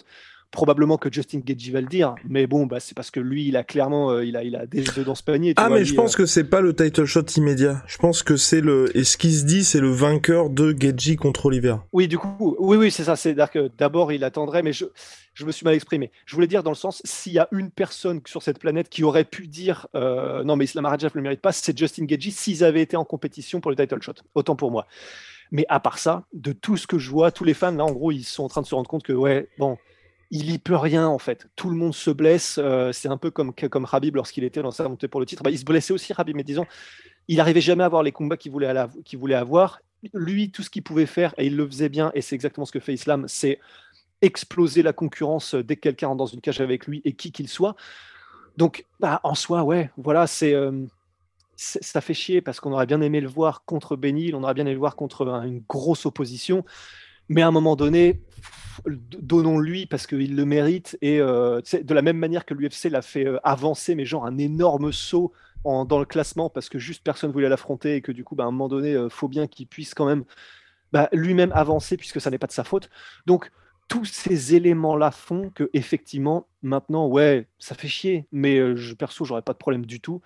Probablement 0.51 0.97
que 0.97 1.13
Justin 1.13 1.41
Gagey 1.45 1.73
va 1.73 1.83
le 1.83 1.89
dire, 1.89 2.15
mais 2.27 2.47
bon, 2.47 2.65
bah, 2.65 2.81
c'est 2.81 2.95
parce 2.95 3.11
que 3.11 3.21
lui, 3.21 3.47
il 3.49 3.57
a 3.57 3.65
clairement, 3.65 4.11
euh, 4.11 4.25
il, 4.25 4.35
a, 4.35 4.45
il 4.45 4.57
a 4.57 4.65
des 4.65 4.89
œufs 4.99 5.05
dans 5.05 5.15
ce 5.15 5.23
panier. 5.23 5.53
ah, 5.57 5.69
mais 5.69 5.85
je 5.85 5.95
pense 5.95 6.15
euh. 6.15 6.19
que 6.19 6.27
c'est 6.27 6.45
pas 6.45 6.63
le 6.63 6.75
title 6.75 7.05
shot 7.05 7.27
immédiat. 7.37 7.83
Je 7.87 7.99
pense 7.99 8.23
que 8.23 8.37
c'est 8.37 8.63
le, 8.63 8.97
et 8.97 9.05
ce 9.05 9.19
qui 9.19 9.33
se 9.33 9.45
dit, 9.45 9.63
c'est 9.63 9.81
le 9.81 9.91
vainqueur 9.91 10.49
de 10.49 10.73
Gagey 10.73 11.17
contre 11.17 11.47
Oliver. 11.47 11.77
Oui, 11.93 12.09
du 12.09 12.17
coup, 12.17 12.57
oui, 12.59 12.79
oui, 12.79 12.91
c'est 12.91 13.05
ça, 13.05 13.17
c'est 13.17 13.37
d'abord 13.79 14.11
il 14.11 14.25
attendrait, 14.25 14.63
mais 14.63 14.73
je, 14.73 14.87
je 15.39 15.45
me 15.45 15.53
suis 15.53 15.65
mal 15.65 15.75
exprimé. 15.75 16.11
Je 16.27 16.35
voulais 16.35 16.49
dire 16.49 16.65
dans 16.65 16.73
le 16.73 16.77
sens, 16.77 17.01
s'il 17.05 17.33
y 17.33 17.39
a 17.39 17.47
une 17.53 17.71
personne 17.71 18.21
sur 18.27 18.43
cette 18.43 18.59
planète 18.59 18.89
qui 18.89 19.05
aurait 19.05 19.25
pu 19.25 19.47
dire 19.47 19.87
euh, 19.95 20.43
non, 20.43 20.57
mais 20.57 20.65
Islam 20.65 20.83
Makhachev 20.83 21.13
ne 21.15 21.19
le 21.19 21.23
mérite 21.23 21.41
pas, 21.41 21.53
c'est 21.53 21.79
Justin 21.79 22.07
Gagey 22.07 22.33
s'ils 22.33 22.65
avaient 22.65 22.83
été 22.83 22.97
en 22.99 23.05
compétition 23.05 23.61
pour 23.61 23.71
le 23.71 23.77
title 23.77 24.03
shot. 24.03 24.15
Autant 24.35 24.57
pour 24.57 24.71
moi. 24.71 24.87
Mais 25.51 25.65
à 25.69 25.81
part 25.81 25.99
ça, 25.99 26.25
de 26.33 26.53
tout 26.53 26.77
ce 26.77 26.87
que 26.87 26.99
je 26.99 27.11
vois, 27.11 27.31
tous 27.31 27.45
les 27.45 27.55
fans, 27.55 27.73
là, 27.73 27.85
en 27.85 27.93
gros, 27.93 28.13
ils 28.13 28.25
sont 28.25 28.45
en 28.45 28.49
train 28.49 28.61
de 28.61 28.67
se 28.67 28.75
rendre 28.75 28.89
compte 28.89 29.03
que, 29.03 29.13
ouais, 29.13 29.49
bon, 29.59 29.79
il 30.31 30.51
y 30.51 30.59
peut 30.59 30.77
rien 30.77 31.07
en 31.07 31.19
fait. 31.19 31.49
Tout 31.57 31.71
le 31.71 31.77
monde 31.77 31.95
se 31.95 32.11
blesse. 32.11 32.59
Euh, 32.63 32.93
c'est 32.93 33.09
un 33.09 33.17
peu 33.17 33.31
comme, 33.31 33.53
comme 33.55 33.85
Rabib 33.85 34.17
lorsqu'il 34.17 34.45
était 34.45 34.63
dans 34.63 34.71
sa 34.71 34.89
montée 34.89 35.09
pour 35.09 35.21
le 35.21 35.27
titre. 35.27 35.43
Bah, 35.43 35.51
il 35.51 35.59
se 35.59 35.65
blessait 35.65 35.93
aussi, 35.93 36.13
Rabib, 36.13 36.37
mais 36.37 36.45
disons, 36.45 36.67
il 37.29 37.37
n'arrivait 37.37 37.61
jamais 37.61 37.83
à 37.83 37.87
avoir 37.87 38.03
les 38.03 38.13
combats 38.13 38.37
qu'il 38.37 38.53
voulait, 38.53 38.73
voulait 39.15 39.35
avoir. 39.35 39.81
Lui, 40.13 40.51
tout 40.51 40.63
ce 40.63 40.71
qu'il 40.71 40.83
pouvait 40.83 41.07
faire, 41.07 41.35
et 41.39 41.47
il 41.47 41.57
le 41.57 41.67
faisait 41.67 41.89
bien, 41.89 42.13
et 42.15 42.21
c'est 42.21 42.35
exactement 42.35 42.65
ce 42.65 42.73
que 42.73 42.81
fait 42.81 42.95
Islam, 42.95 43.25
c'est 43.27 43.59
exploser 44.23 44.83
la 44.83 44.93
concurrence 44.93 45.55
dès 45.55 45.77
que 45.77 45.81
quelqu'un 45.81 46.09
rentre 46.09 46.19
dans 46.19 46.27
une 46.27 46.41
cage 46.41 46.61
avec 46.61 46.87
lui 46.87 47.03
et 47.05 47.15
qui 47.15 47.33
qu'il 47.33 47.49
soit. 47.49 47.75
Donc, 48.57 48.85
bah, 49.01 49.21
en 49.23 49.35
soi, 49.35 49.63
ouais, 49.63 49.91
voilà, 49.97 50.23
euh, 50.23 50.27
c'est 50.27 50.55
ça 51.59 52.01
fait 52.01 52.15
chier 52.15 52.41
parce 52.41 52.61
qu'on 52.61 52.73
aurait 52.73 52.87
bien 52.87 53.01
aimé 53.01 53.21
le 53.21 53.29
voir 53.29 53.65
contre 53.65 53.97
Benil, 53.97 54.35
on 54.37 54.45
aurait 54.45 54.55
bien 54.55 54.65
aimé 54.65 54.75
le 54.75 54.79
voir 54.79 54.95
contre 54.95 55.27
une 55.45 55.63
grosse 55.69 56.07
opposition, 56.07 56.65
mais 57.29 57.43
à 57.43 57.49
un 57.49 57.51
moment 57.51 57.75
donné, 57.75 58.23
donnons-lui 58.87 59.87
parce 59.87 60.07
qu'il 60.07 60.37
le 60.37 60.45
mérite 60.45 60.97
et 61.03 61.21
euh, 61.21 61.61
de 61.61 61.95
la 61.95 62.03
même 62.03 62.17
manière 62.17 62.45
que 62.45 62.55
l'UFC 62.55 62.85
l'a 62.91 63.03
fait 63.03 63.27
euh, 63.27 63.39
avancer, 63.43 63.97
mais 63.97 64.05
genre 64.05 64.25
un 64.25 64.39
énorme 64.39 64.93
saut 64.93 65.33
dans 65.65 65.99
le 65.99 66.05
classement 66.05 66.49
parce 66.49 66.69
que 66.69 66.79
juste 66.79 67.03
personne 67.03 67.33
voulait 67.33 67.49
l'affronter 67.49 67.97
et 67.97 68.01
que 68.01 68.13
du 68.13 68.25
coup, 68.25 68.37
bah, 68.37 68.45
à 68.45 68.47
un 68.47 68.53
moment 68.53 68.69
donné, 68.69 68.93
il 68.93 69.11
faut 69.11 69.29
bien 69.29 69.47
qu'il 69.49 69.67
puisse 69.67 69.93
quand 69.93 70.07
même 70.07 70.25
bah, 70.93 71.09
lui-même 71.13 71.53
avancer 71.53 71.97
puisque 71.97 72.21
ça 72.21 72.31
n'est 72.31 72.39
pas 72.39 72.47
de 72.47 72.53
sa 72.53 72.65
faute. 72.65 72.89
Donc, 73.27 73.51
tous 73.89 74.05
ces 74.05 74.55
éléments-là 74.55 75.11
font 75.11 75.51
que 75.51 75.69
effectivement, 75.75 76.47
maintenant, 76.63 77.09
ouais, 77.09 77.49
ça 77.59 77.75
fait 77.75 77.89
chier, 77.89 78.27
mais 78.33 78.59
euh, 78.59 78.77
je 78.77 78.95
perso, 78.95 79.25
j'aurais 79.25 79.43
pas 79.43 79.53
de 79.53 79.59
problème 79.59 79.85
du 79.85 80.01
tout 80.01 80.23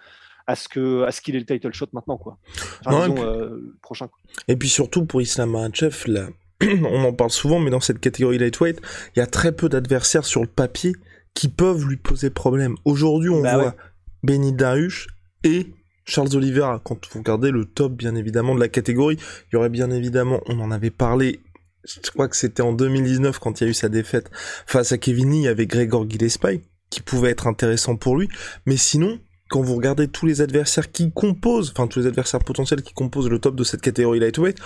à 0.46 0.54
ce 0.56 0.68
que 0.68 1.02
à 1.02 1.12
ce 1.12 1.20
qu'il 1.20 1.36
ait 1.36 1.40
le 1.40 1.46
title 1.46 1.72
shot 1.72 1.86
maintenant, 1.92 2.16
quoi. 2.16 2.38
Euh, 2.86 3.74
prochain. 3.82 4.08
Et 4.48 4.56
puis 4.56 4.68
surtout 4.68 5.04
pour 5.04 5.20
Islam 5.20 5.50
Makhachev, 5.50 6.04
là, 6.06 6.28
on 6.62 7.04
en 7.04 7.12
parle 7.12 7.30
souvent, 7.30 7.58
mais 7.58 7.70
dans 7.70 7.80
cette 7.80 8.00
catégorie 8.00 8.38
lightweight, 8.38 8.80
il 9.14 9.18
y 9.18 9.22
a 9.22 9.26
très 9.26 9.52
peu 9.52 9.68
d'adversaires 9.68 10.24
sur 10.24 10.40
le 10.40 10.48
papier 10.48 10.92
qui 11.34 11.48
peuvent 11.48 11.86
lui 11.86 11.96
poser 11.96 12.30
problème. 12.30 12.76
Aujourd'hui, 12.84 13.30
on 13.30 13.42
bah 13.42 13.56
voit 13.56 13.76
Benny 14.22 14.52
Darush 14.52 15.06
et 15.44 15.66
Charles 16.04 16.34
Oliveira. 16.36 16.80
Quand 16.84 17.06
vous 17.10 17.20
regardez 17.20 17.50
le 17.50 17.64
top, 17.64 17.92
bien 17.92 18.14
évidemment, 18.14 18.54
de 18.54 18.60
la 18.60 18.68
catégorie, 18.68 19.16
il 19.16 19.54
y 19.54 19.56
aurait 19.56 19.70
bien 19.70 19.90
évidemment, 19.90 20.40
on 20.46 20.60
en 20.60 20.70
avait 20.70 20.90
parlé 20.90 21.40
je 21.84 22.10
crois 22.10 22.28
que 22.28 22.36
c'était 22.36 22.62
en 22.62 22.72
2019 22.72 23.38
quand 23.38 23.60
il 23.60 23.64
y 23.64 23.66
a 23.66 23.70
eu 23.70 23.74
sa 23.74 23.88
défaite 23.88 24.30
face 24.66 24.92
à 24.92 24.98
Kevin 24.98 25.32
Lee 25.32 25.48
avec 25.48 25.68
Gregor 25.68 26.08
Gillespie, 26.08 26.62
qui 26.90 27.00
pouvait 27.00 27.30
être 27.30 27.46
intéressant 27.46 27.96
pour 27.96 28.16
lui. 28.16 28.28
Mais 28.66 28.76
sinon, 28.76 29.18
quand 29.52 29.60
vous 29.60 29.76
regardez 29.76 30.08
tous 30.08 30.25
les 30.25 30.40
adversaires 30.40 30.90
qui 30.90 31.12
composent, 31.12 31.75
enfin 31.76 31.87
tous 31.87 32.00
les 32.00 32.06
adversaires 32.06 32.40
potentiels 32.40 32.81
qui 32.81 32.94
composent 32.94 33.28
le 33.28 33.38
top 33.38 33.54
de 33.54 33.64
cette 33.64 33.82
catégorie 33.82 34.19
lightweight, 34.19 34.56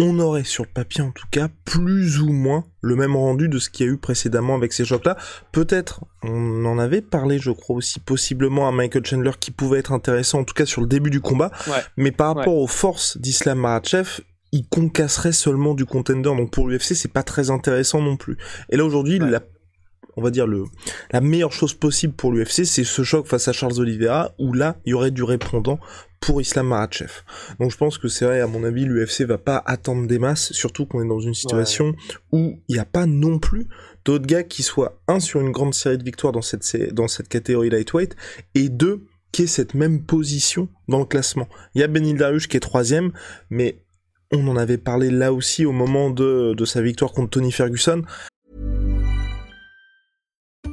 on 0.00 0.18
aurait 0.18 0.42
sur 0.42 0.64
le 0.64 0.70
papier 0.74 1.04
en 1.04 1.12
tout 1.12 1.28
cas 1.30 1.48
plus 1.64 2.20
ou 2.20 2.32
moins 2.32 2.64
le 2.80 2.96
même 2.96 3.14
rendu 3.14 3.48
de 3.48 3.60
ce 3.60 3.70
qu'il 3.70 3.86
y 3.86 3.88
a 3.88 3.92
eu 3.92 3.96
précédemment 3.96 4.56
avec 4.56 4.72
ces 4.72 4.84
chocs-là. 4.84 5.16
Peut-être, 5.52 6.00
on 6.24 6.64
en 6.64 6.80
avait 6.80 7.00
parlé, 7.00 7.38
je 7.38 7.52
crois 7.52 7.76
aussi 7.76 8.00
possiblement 8.00 8.66
à 8.66 8.72
Michael 8.72 9.06
Chandler 9.06 9.30
qui 9.38 9.52
pouvait 9.52 9.78
être 9.78 9.92
intéressant 9.92 10.40
en 10.40 10.44
tout 10.44 10.54
cas 10.54 10.66
sur 10.66 10.80
le 10.80 10.88
début 10.88 11.10
du 11.10 11.20
combat, 11.20 11.52
mais 11.96 12.10
par 12.10 12.34
rapport 12.34 12.56
aux 12.56 12.66
forces 12.66 13.16
d'Islam 13.18 13.60
Makhachev, 13.60 14.20
il 14.50 14.66
concasserait 14.66 15.32
seulement 15.32 15.74
du 15.74 15.84
contender. 15.84 16.22
Donc 16.22 16.50
pour 16.50 16.68
l'UFC, 16.68 16.94
c'est 16.94 17.12
pas 17.12 17.22
très 17.22 17.50
intéressant 17.50 18.00
non 18.00 18.16
plus. 18.16 18.36
Et 18.70 18.76
là 18.76 18.84
aujourd'hui, 18.84 19.20
la, 19.20 19.40
on 20.16 20.22
va 20.22 20.30
dire 20.30 20.46
le, 20.46 20.64
la 21.12 21.20
meilleure 21.20 21.52
chose 21.52 21.74
possible 21.74 22.14
pour 22.14 22.32
l'UFC, 22.32 22.64
c'est 22.64 22.84
ce 22.84 23.02
choc 23.02 23.26
face 23.26 23.48
à 23.48 23.52
Charles 23.52 23.78
Oliveira, 23.80 24.34
où 24.38 24.52
là, 24.52 24.76
il 24.84 24.90
y 24.90 24.94
aurait 24.94 25.10
du 25.10 25.22
répondant 25.22 25.78
pour 26.20 26.40
Islam 26.40 26.68
Makhachev. 26.68 27.10
Donc 27.60 27.70
je 27.70 27.76
pense 27.76 27.98
que 27.98 28.08
c'est 28.08 28.24
vrai, 28.24 28.40
à 28.40 28.46
mon 28.46 28.64
avis, 28.64 28.84
l'UFC 28.86 29.22
va 29.22 29.38
pas 29.38 29.62
attendre 29.66 30.06
des 30.06 30.18
masses, 30.18 30.52
surtout 30.52 30.86
qu'on 30.86 31.02
est 31.02 31.08
dans 31.08 31.20
une 31.20 31.34
situation 31.34 31.94
où 32.32 32.58
il 32.68 32.74
n'y 32.74 32.80
a 32.80 32.86
pas 32.86 33.06
non 33.06 33.38
plus 33.38 33.68
d'autres 34.04 34.26
gars 34.26 34.42
qui 34.42 34.62
soient, 34.62 35.00
un, 35.08 35.20
sur 35.20 35.40
une 35.40 35.50
grande 35.50 35.74
série 35.74 35.98
de 35.98 36.04
victoires 36.04 36.32
dans 36.32 36.42
cette, 36.42 36.94
dans 36.94 37.08
cette 37.08 37.28
catégorie 37.28 37.70
lightweight, 37.70 38.16
et 38.54 38.68
deux, 38.68 39.06
qui 39.32 39.42
aient 39.42 39.46
cette 39.48 39.74
même 39.74 40.04
position 40.04 40.68
dans 40.86 41.00
le 41.00 41.04
classement. 41.04 41.48
Il 41.74 41.80
y 41.80 41.84
a 41.84 41.88
Benil 41.88 42.16
Dariush 42.16 42.46
qui 42.46 42.56
est 42.56 42.60
troisième, 42.60 43.12
mais 43.50 43.82
On 44.30 44.48
en 44.48 44.56
avait 44.56 44.78
parlé 44.78 45.10
là 45.10 45.32
aussi 45.32 45.64
au 45.66 45.72
moment 45.72 46.10
de, 46.10 46.54
de 46.54 46.64
sa 46.64 46.82
victoire 46.82 47.12
contre 47.12 47.30
Tony 47.30 47.52
Ferguson. 47.52 48.02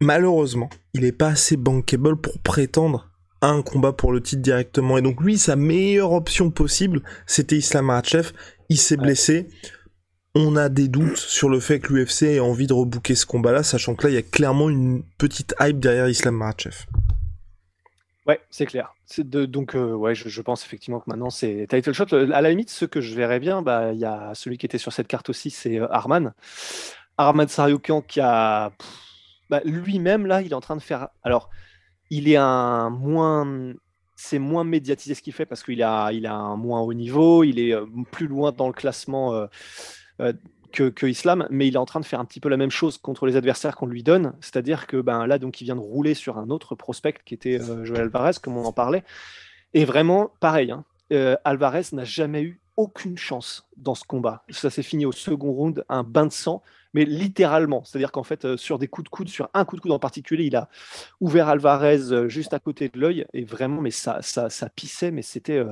Malheureusement, 0.00 0.70
il 0.94 1.04
est 1.04 1.12
pas 1.12 1.28
assez 1.28 1.56
bankable 1.56 2.16
pour 2.16 2.38
prétendre 2.38 3.10
un 3.40 3.62
combat 3.62 3.92
pour 3.92 4.12
le 4.12 4.22
titre 4.22 4.42
directement. 4.42 4.98
Et 4.98 5.02
donc 5.02 5.20
lui, 5.20 5.38
sa 5.38 5.56
meilleure 5.56 6.12
option 6.12 6.50
possible, 6.50 7.02
c'était 7.26 7.56
Islam 7.56 7.86
Makhachev. 7.86 8.32
Il 8.68 8.78
s'est 8.78 8.96
blessé. 8.96 9.48
On 10.34 10.56
a 10.56 10.68
des 10.68 10.88
doutes 10.88 11.16
sur 11.16 11.48
le 11.48 11.58
fait 11.58 11.80
que 11.80 11.92
l'UFC 11.92 12.22
ait 12.22 12.40
envie 12.40 12.66
de 12.66 12.72
rebooker 12.72 13.14
ce 13.14 13.26
combat-là, 13.26 13.62
sachant 13.62 13.94
que 13.94 14.06
là, 14.06 14.12
il 14.12 14.14
y 14.14 14.18
a 14.18 14.22
clairement 14.22 14.68
une 14.68 15.02
petite 15.18 15.54
hype 15.60 15.80
derrière 15.80 16.08
Islam 16.08 16.36
Makhachev. 16.36 16.86
Ouais, 18.26 18.40
c'est 18.50 18.66
clair. 18.66 18.94
De, 19.16 19.46
donc, 19.46 19.74
ouais, 19.74 20.14
je, 20.14 20.42
pense 20.42 20.64
effectivement 20.64 21.00
que 21.00 21.08
maintenant 21.08 21.30
c'est 21.30 21.66
title 21.68 21.94
shot. 21.94 22.12
À 22.12 22.42
la 22.42 22.50
limite, 22.50 22.68
ce 22.68 22.84
que 22.84 23.00
je 23.00 23.14
verrais 23.14 23.40
bien, 23.40 23.62
bah, 23.62 23.92
il 23.94 23.98
y 23.98 24.04
a 24.04 24.32
celui 24.34 24.58
qui 24.58 24.66
était 24.66 24.76
sur 24.76 24.92
cette 24.92 25.08
carte 25.08 25.30
aussi, 25.30 25.50
c'est 25.50 25.80
Arman. 25.90 26.34
Arman 27.16 27.48
Saryukian 27.48 28.02
qui 28.02 28.20
a. 28.20 28.70
Bah, 29.50 29.60
lui-même, 29.64 30.26
là, 30.26 30.42
il 30.42 30.50
est 30.50 30.54
en 30.54 30.60
train 30.60 30.76
de 30.76 30.82
faire. 30.82 31.08
Alors, 31.22 31.50
il 32.10 32.28
est 32.28 32.36
un 32.36 32.90
moins. 32.90 33.74
C'est 34.16 34.40
moins 34.40 34.64
médiatisé 34.64 35.14
ce 35.14 35.22
qu'il 35.22 35.32
fait 35.32 35.46
parce 35.46 35.62
qu'il 35.62 35.82
a, 35.82 36.10
il 36.12 36.26
a 36.26 36.34
un 36.34 36.56
moins 36.56 36.80
haut 36.80 36.92
niveau, 36.92 37.44
il 37.44 37.60
est 37.60 37.72
plus 38.10 38.26
loin 38.26 38.50
dans 38.50 38.66
le 38.66 38.72
classement 38.72 39.46
que, 40.72 41.06
Islam, 41.06 41.46
mais 41.50 41.66
il 41.66 41.74
est 41.74 41.78
en 41.78 41.86
train 41.86 42.00
de 42.00 42.04
faire 42.04 42.20
un 42.20 42.24
petit 42.24 42.40
peu 42.40 42.48
la 42.48 42.56
même 42.56 42.70
chose 42.70 42.98
contre 42.98 43.26
les 43.26 43.36
adversaires 43.36 43.76
qu'on 43.76 43.86
lui 43.86 44.02
donne. 44.02 44.34
C'est-à-dire 44.40 44.86
que 44.86 45.00
ben, 45.00 45.26
là, 45.26 45.38
donc, 45.38 45.60
il 45.60 45.64
vient 45.64 45.76
de 45.76 45.80
rouler 45.80 46.14
sur 46.14 46.38
un 46.38 46.50
autre 46.50 46.74
prospect 46.74 47.14
qui 47.24 47.34
était 47.34 47.60
euh, 47.60 47.84
Joël 47.84 48.02
Alvarez, 48.02 48.32
comme 48.42 48.56
on 48.56 48.64
en 48.64 48.72
parlait. 48.72 49.04
Et 49.74 49.84
vraiment, 49.84 50.32
pareil, 50.40 50.70
hein, 50.70 50.84
euh, 51.12 51.36
Alvarez 51.44 51.82
n'a 51.92 52.04
jamais 52.04 52.42
eu 52.42 52.60
aucune 52.76 53.18
chance 53.18 53.68
dans 53.76 53.94
ce 53.94 54.04
combat. 54.04 54.44
Ça 54.50 54.70
s'est 54.70 54.82
fini 54.82 55.04
au 55.04 55.12
second 55.12 55.52
round, 55.52 55.84
un 55.88 56.04
bain 56.04 56.26
de 56.26 56.32
sang, 56.32 56.62
mais 56.94 57.04
littéralement. 57.04 57.84
C'est-à-dire 57.84 58.12
qu'en 58.12 58.22
fait, 58.22 58.44
euh, 58.44 58.56
sur 58.56 58.78
des 58.78 58.88
coups 58.88 59.04
de 59.04 59.08
coude, 59.08 59.28
sur 59.28 59.48
un 59.54 59.64
coup 59.64 59.76
de 59.76 59.80
coude 59.80 59.92
en 59.92 59.98
particulier, 59.98 60.44
il 60.44 60.56
a 60.56 60.68
ouvert 61.20 61.48
Alvarez 61.48 62.28
juste 62.28 62.54
à 62.54 62.58
côté 62.58 62.88
de 62.88 62.98
l'œil, 62.98 63.26
et 63.32 63.44
vraiment, 63.44 63.80
mais 63.80 63.90
ça, 63.90 64.22
ça, 64.22 64.68
pissait, 64.70 65.10
mais 65.10 65.22
c'était 65.22 65.62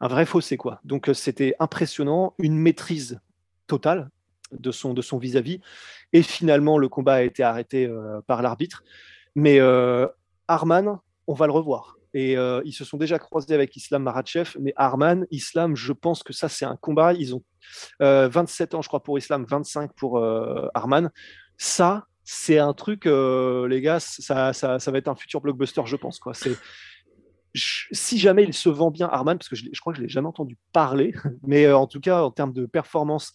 un 0.00 0.08
vrai 0.08 0.26
fossé, 0.26 0.56
quoi. 0.56 0.80
Donc, 0.84 1.10
c'était 1.14 1.54
impressionnant, 1.60 2.34
une 2.38 2.56
maîtrise 2.56 3.20
totale 3.66 4.10
de 4.52 4.70
son 4.70 5.18
vis-à-vis. 5.18 5.60
Et 6.12 6.22
finalement, 6.22 6.78
le 6.78 6.88
combat 6.88 7.14
a 7.14 7.22
été 7.22 7.42
arrêté 7.42 7.86
euh, 7.86 8.20
par 8.26 8.40
l'arbitre. 8.40 8.84
Mais 9.34 9.58
euh, 9.60 10.06
Arman, 10.48 11.00
on 11.26 11.34
va 11.34 11.46
le 11.46 11.52
revoir. 11.52 11.96
Et 12.14 12.36
euh, 12.36 12.62
ils 12.64 12.72
se 12.72 12.84
sont 12.84 12.96
déjà 12.96 13.18
croisés 13.18 13.54
avec 13.54 13.76
Islam 13.76 14.04
Maratchev, 14.04 14.56
mais 14.60 14.72
Arman, 14.76 15.26
Islam, 15.30 15.76
je 15.76 15.92
pense 15.92 16.22
que 16.22 16.32
ça, 16.32 16.48
c'est 16.48 16.64
un 16.64 16.76
combat. 16.76 17.12
Ils 17.12 17.34
ont 17.34 17.42
27 18.00 18.74
ans, 18.74 18.82
je 18.82 18.88
crois, 18.88 19.02
pour 19.02 19.18
Islam, 19.18 19.44
25 19.48 19.92
pour 19.94 20.24
Arman. 20.74 21.10
Ça, 21.58 22.06
c'est 22.22 22.58
un 22.58 22.72
truc, 22.72 23.06
les 23.06 23.80
gars, 23.80 24.00
ça, 24.00 24.52
ça, 24.52 24.78
ça, 24.78 24.90
va 24.90 24.98
être 24.98 25.08
un 25.08 25.16
futur 25.16 25.40
blockbuster, 25.40 25.82
je 25.86 25.96
pense. 25.96 26.20
Quoi. 26.20 26.34
C'est, 26.34 26.56
si 27.54 28.18
jamais 28.18 28.44
il 28.44 28.54
se 28.54 28.68
vend 28.68 28.90
bien, 28.90 29.08
Arman, 29.08 29.36
parce 29.36 29.48
que 29.48 29.56
je, 29.56 29.68
crois 29.80 29.92
que 29.92 29.96
je 29.96 30.02
ne 30.02 30.06
l'ai 30.06 30.12
jamais 30.12 30.28
entendu 30.28 30.56
parler, 30.72 31.14
mais 31.42 31.70
en 31.72 31.86
tout 31.86 32.00
cas, 32.00 32.22
en 32.22 32.30
termes 32.30 32.52
de 32.52 32.66
performance 32.66 33.34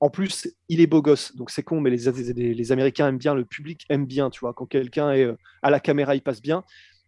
en 0.00 0.10
plus, 0.10 0.48
il 0.68 0.80
est 0.80 0.86
beau 0.86 1.00
gosse, 1.00 1.34
donc 1.36 1.50
c'est 1.50 1.62
con, 1.62 1.80
mais 1.80 1.88
les, 1.88 2.54
les, 2.54 2.72
Américains 2.72 3.08
aiment 3.08 3.16
bien, 3.16 3.34
le 3.34 3.44
public 3.44 3.86
aime 3.88 4.06
bien, 4.06 4.28
tu 4.28 4.40
vois. 4.40 4.52
Quand 4.52 4.66
quelqu'un 4.66 5.12
est 5.12 5.24
euh, 5.24 5.38
à 5.62 5.70
la 5.70 5.80
caméra, 5.80 6.14
il 6.14 6.20
passe 6.20 6.42
bien. 6.42 6.62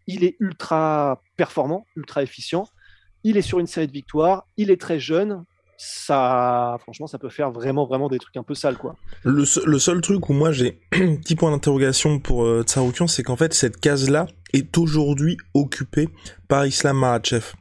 Il 0.07 0.25
est 0.25 0.37
ultra 0.41 1.23
performant, 1.37 1.87
ultra 1.97 2.23
efficient. 2.23 2.69
Il 3.25 3.37
est 3.37 3.43
sur 3.43 3.59
une 3.59 3.67
série 3.67 3.87
de 3.87 3.93
victoires. 3.93 4.47
Il 4.57 4.71
est 4.71 4.81
très 4.81 5.01
jeune. 5.01 5.45
Ça, 5.79 6.79
franchement, 6.81 7.07
ça 7.07 7.19
peut 7.19 7.29
faire 7.29 7.51
vraiment, 7.51 7.87
vraiment 7.87 8.09
des 8.09 8.19
trucs 8.19 8.37
un 8.37 8.43
peu 8.43 8.55
sales, 8.55 8.79
quoi. 8.79 8.97
Le, 9.25 9.45
seul 9.45 10.01
truc 10.01 10.31
où 10.31 10.33
moi 10.33 10.51
j'ai 10.51 10.81
un 10.93 11.17
petit 11.17 11.35
point 11.35 11.51
d'interrogation 11.51 12.19
pour 12.19 12.45
euh, 12.45 12.65
c'est 13.07 13.23
qu'en 13.23 13.37
fait, 13.37 13.53
cette 13.53 13.79
case-là 13.79 14.27
est 14.55 14.79
aujourd'hui 14.79 15.37
occupée 15.53 16.09
par 16.49 16.65
Islam 16.67 16.99
Makhachev. 16.99 17.53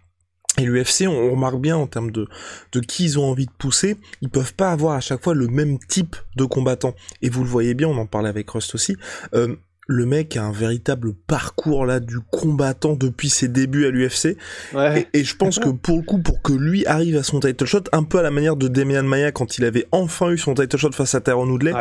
Et 0.58 0.64
l'UFC, 0.64 1.08
on 1.08 1.32
remarque 1.32 1.60
bien 1.60 1.76
en 1.76 1.88
termes 1.88 2.12
de, 2.12 2.28
de 2.72 2.80
qui 2.80 3.04
ils 3.04 3.20
ont 3.20 3.26
envie 3.26 3.46
de 3.46 3.52
pousser, 3.52 3.98
ils 4.22 4.30
peuvent 4.30 4.54
pas 4.54 4.72
avoir 4.72 4.96
à 4.96 5.02
chaque 5.02 5.22
fois 5.22 5.34
le 5.34 5.48
même 5.48 5.80
type 5.80 6.16
de 6.38 6.46
combattant. 6.46 6.96
Et 7.22 7.30
vous 7.30 7.44
le 7.44 7.50
voyez 7.50 7.74
bien, 7.74 7.90
on 7.90 7.98
en 7.98 8.06
parlait 8.06 8.30
avec 8.30 8.50
Rust 8.50 8.74
aussi, 8.74 8.96
euh, 9.34 9.56
le 9.88 10.06
mec 10.06 10.36
a 10.38 10.44
un 10.44 10.52
véritable 10.52 11.14
parcours 11.14 11.86
là 11.86 12.00
du 12.00 12.20
combattant 12.32 12.96
depuis 12.96 13.30
ses 13.30 13.48
débuts 13.48 13.86
à 13.86 13.92
l'UFC. 13.92 14.38
Et, 15.14 15.24
je 15.24 15.36
pense 15.36 15.60
que 15.60 15.70
pour 15.70 15.98
le 15.98 16.04
coup, 16.04 16.20
pour 16.20 16.42
que 16.42 16.54
lui 16.54 16.86
arrive 16.86 17.18
à 17.18 17.24
son 17.24 17.40
title 17.40 17.66
shot, 17.66 17.84
un 17.92 18.04
peu 18.04 18.20
à 18.20 18.22
la 18.22 18.32
manière 18.32 18.56
de 18.56 18.68
Demian 18.68 19.04
Maya 19.04 19.32
quand 19.32 19.58
il 19.58 19.66
avait 19.66 19.88
enfin 19.92 20.30
eu 20.32 20.38
son 20.38 20.54
title 20.54 20.78
shot 20.78 20.92
face 20.92 21.16
à 21.16 21.22
Tyrone 21.22 21.52
Woodley, 21.52 21.74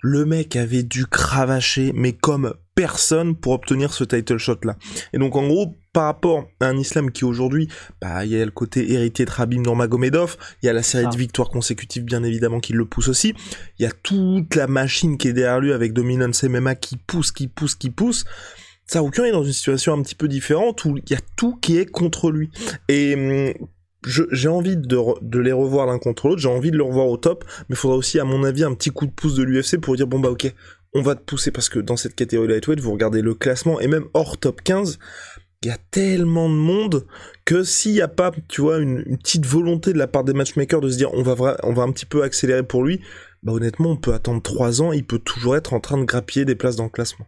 le 0.00 0.24
mec 0.24 0.56
avait 0.56 0.82
dû 0.82 1.06
cravacher, 1.06 1.92
mais 1.94 2.12
comme 2.12 2.54
personne 2.74 3.36
pour 3.36 3.52
obtenir 3.52 3.92
ce 3.92 4.04
title 4.04 4.38
shot 4.38 4.58
là. 4.64 4.76
Et 5.12 5.18
donc 5.18 5.36
en 5.36 5.46
gros, 5.46 5.76
par 5.92 6.04
rapport 6.04 6.46
à 6.60 6.66
un 6.66 6.76
islam 6.76 7.10
qui 7.10 7.24
aujourd'hui, 7.24 7.68
bah, 8.00 8.24
il 8.24 8.32
y 8.32 8.40
a 8.40 8.44
le 8.44 8.50
côté 8.50 8.92
héritier 8.92 9.24
de 9.24 9.30
Rabim 9.30 9.62
Nurmagomedov, 9.62 10.36
il 10.62 10.66
y 10.66 10.68
a 10.68 10.72
la 10.72 10.82
série 10.82 11.06
de 11.06 11.16
victoires 11.16 11.50
consécutives 11.50 12.04
bien 12.04 12.22
évidemment 12.22 12.60
qui 12.60 12.72
le 12.72 12.84
pousse 12.84 13.08
aussi, 13.08 13.34
il 13.78 13.82
y 13.82 13.86
a 13.86 13.92
toute 14.02 14.54
la 14.54 14.66
machine 14.66 15.18
qui 15.18 15.28
est 15.28 15.32
derrière 15.32 15.60
lui 15.60 15.72
avec 15.72 15.92
Dominance 15.92 16.42
MMA 16.44 16.76
qui 16.76 16.96
pousse, 16.96 17.32
qui 17.32 17.48
pousse, 17.48 17.74
qui 17.74 17.90
pousse. 17.90 18.24
Saroukian 18.86 19.24
est 19.24 19.32
dans 19.32 19.44
une 19.44 19.52
situation 19.52 19.94
un 19.94 20.02
petit 20.02 20.14
peu 20.14 20.28
différente 20.28 20.84
où 20.84 20.96
il 20.98 21.10
y 21.10 21.14
a 21.14 21.20
tout 21.36 21.56
qui 21.56 21.78
est 21.78 21.86
contre 21.86 22.30
lui. 22.30 22.50
Et 22.88 23.14
hum, 23.14 23.68
j'ai 24.04 24.48
envie 24.48 24.76
de, 24.76 24.98
de, 25.22 25.38
les 25.38 25.52
revoir 25.52 25.86
l'un 25.86 25.98
contre 25.98 26.28
l'autre, 26.28 26.40
j'ai 26.40 26.48
envie 26.48 26.70
de 26.70 26.76
le 26.76 26.82
revoir 26.82 27.06
au 27.06 27.16
top, 27.16 27.44
mais 27.68 27.74
il 27.74 27.76
faudra 27.76 27.96
aussi, 27.96 28.18
à 28.18 28.24
mon 28.24 28.42
avis, 28.42 28.64
un 28.64 28.74
petit 28.74 28.90
coup 28.90 29.06
de 29.06 29.12
pouce 29.12 29.36
de 29.36 29.44
l'UFC 29.44 29.78
pour 29.80 29.94
dire 29.94 30.06
bon 30.06 30.18
bah 30.18 30.30
ok, 30.30 30.52
on 30.94 31.02
va 31.02 31.14
te 31.14 31.22
pousser 31.22 31.50
parce 31.50 31.68
que 31.68 31.78
dans 31.78 31.96
cette 31.96 32.14
catégorie 32.14 32.48
lightweight, 32.48 32.80
vous 32.80 32.92
regardez 32.92 33.22
le 33.22 33.34
classement 33.34 33.80
et 33.80 33.86
même 33.86 34.06
hors 34.14 34.38
top 34.38 34.62
15, 34.62 34.98
il 35.62 35.68
y 35.68 35.70
a 35.70 35.78
tellement 35.90 36.48
de 36.48 36.54
monde 36.54 37.06
que 37.44 37.62
s'il 37.62 37.92
n'y 37.92 38.00
a 38.00 38.08
pas, 38.08 38.32
tu 38.48 38.60
vois, 38.60 38.78
une, 38.78 39.16
petite 39.18 39.46
volonté 39.46 39.92
de 39.92 39.98
la 39.98 40.08
part 40.08 40.24
des 40.24 40.32
matchmakers 40.32 40.80
de 40.80 40.88
se 40.88 40.96
dire 40.96 41.12
on 41.14 41.22
va, 41.22 41.56
on 41.62 41.72
va 41.72 41.82
un 41.82 41.92
petit 41.92 42.06
peu 42.06 42.22
accélérer 42.22 42.64
pour 42.64 42.82
lui, 42.82 43.00
bah 43.42 43.52
honnêtement, 43.52 43.90
on 43.90 43.96
peut 43.96 44.12
attendre 44.12 44.42
3 44.42 44.82
ans, 44.82 44.92
il 44.92 45.06
peut 45.06 45.18
toujours 45.18 45.56
être 45.56 45.72
en 45.72 45.80
train 45.80 45.98
de 45.98 46.04
grappiller 46.04 46.44
des 46.44 46.56
places 46.56 46.76
dans 46.76 46.84
le 46.84 46.90
classement. 46.90 47.26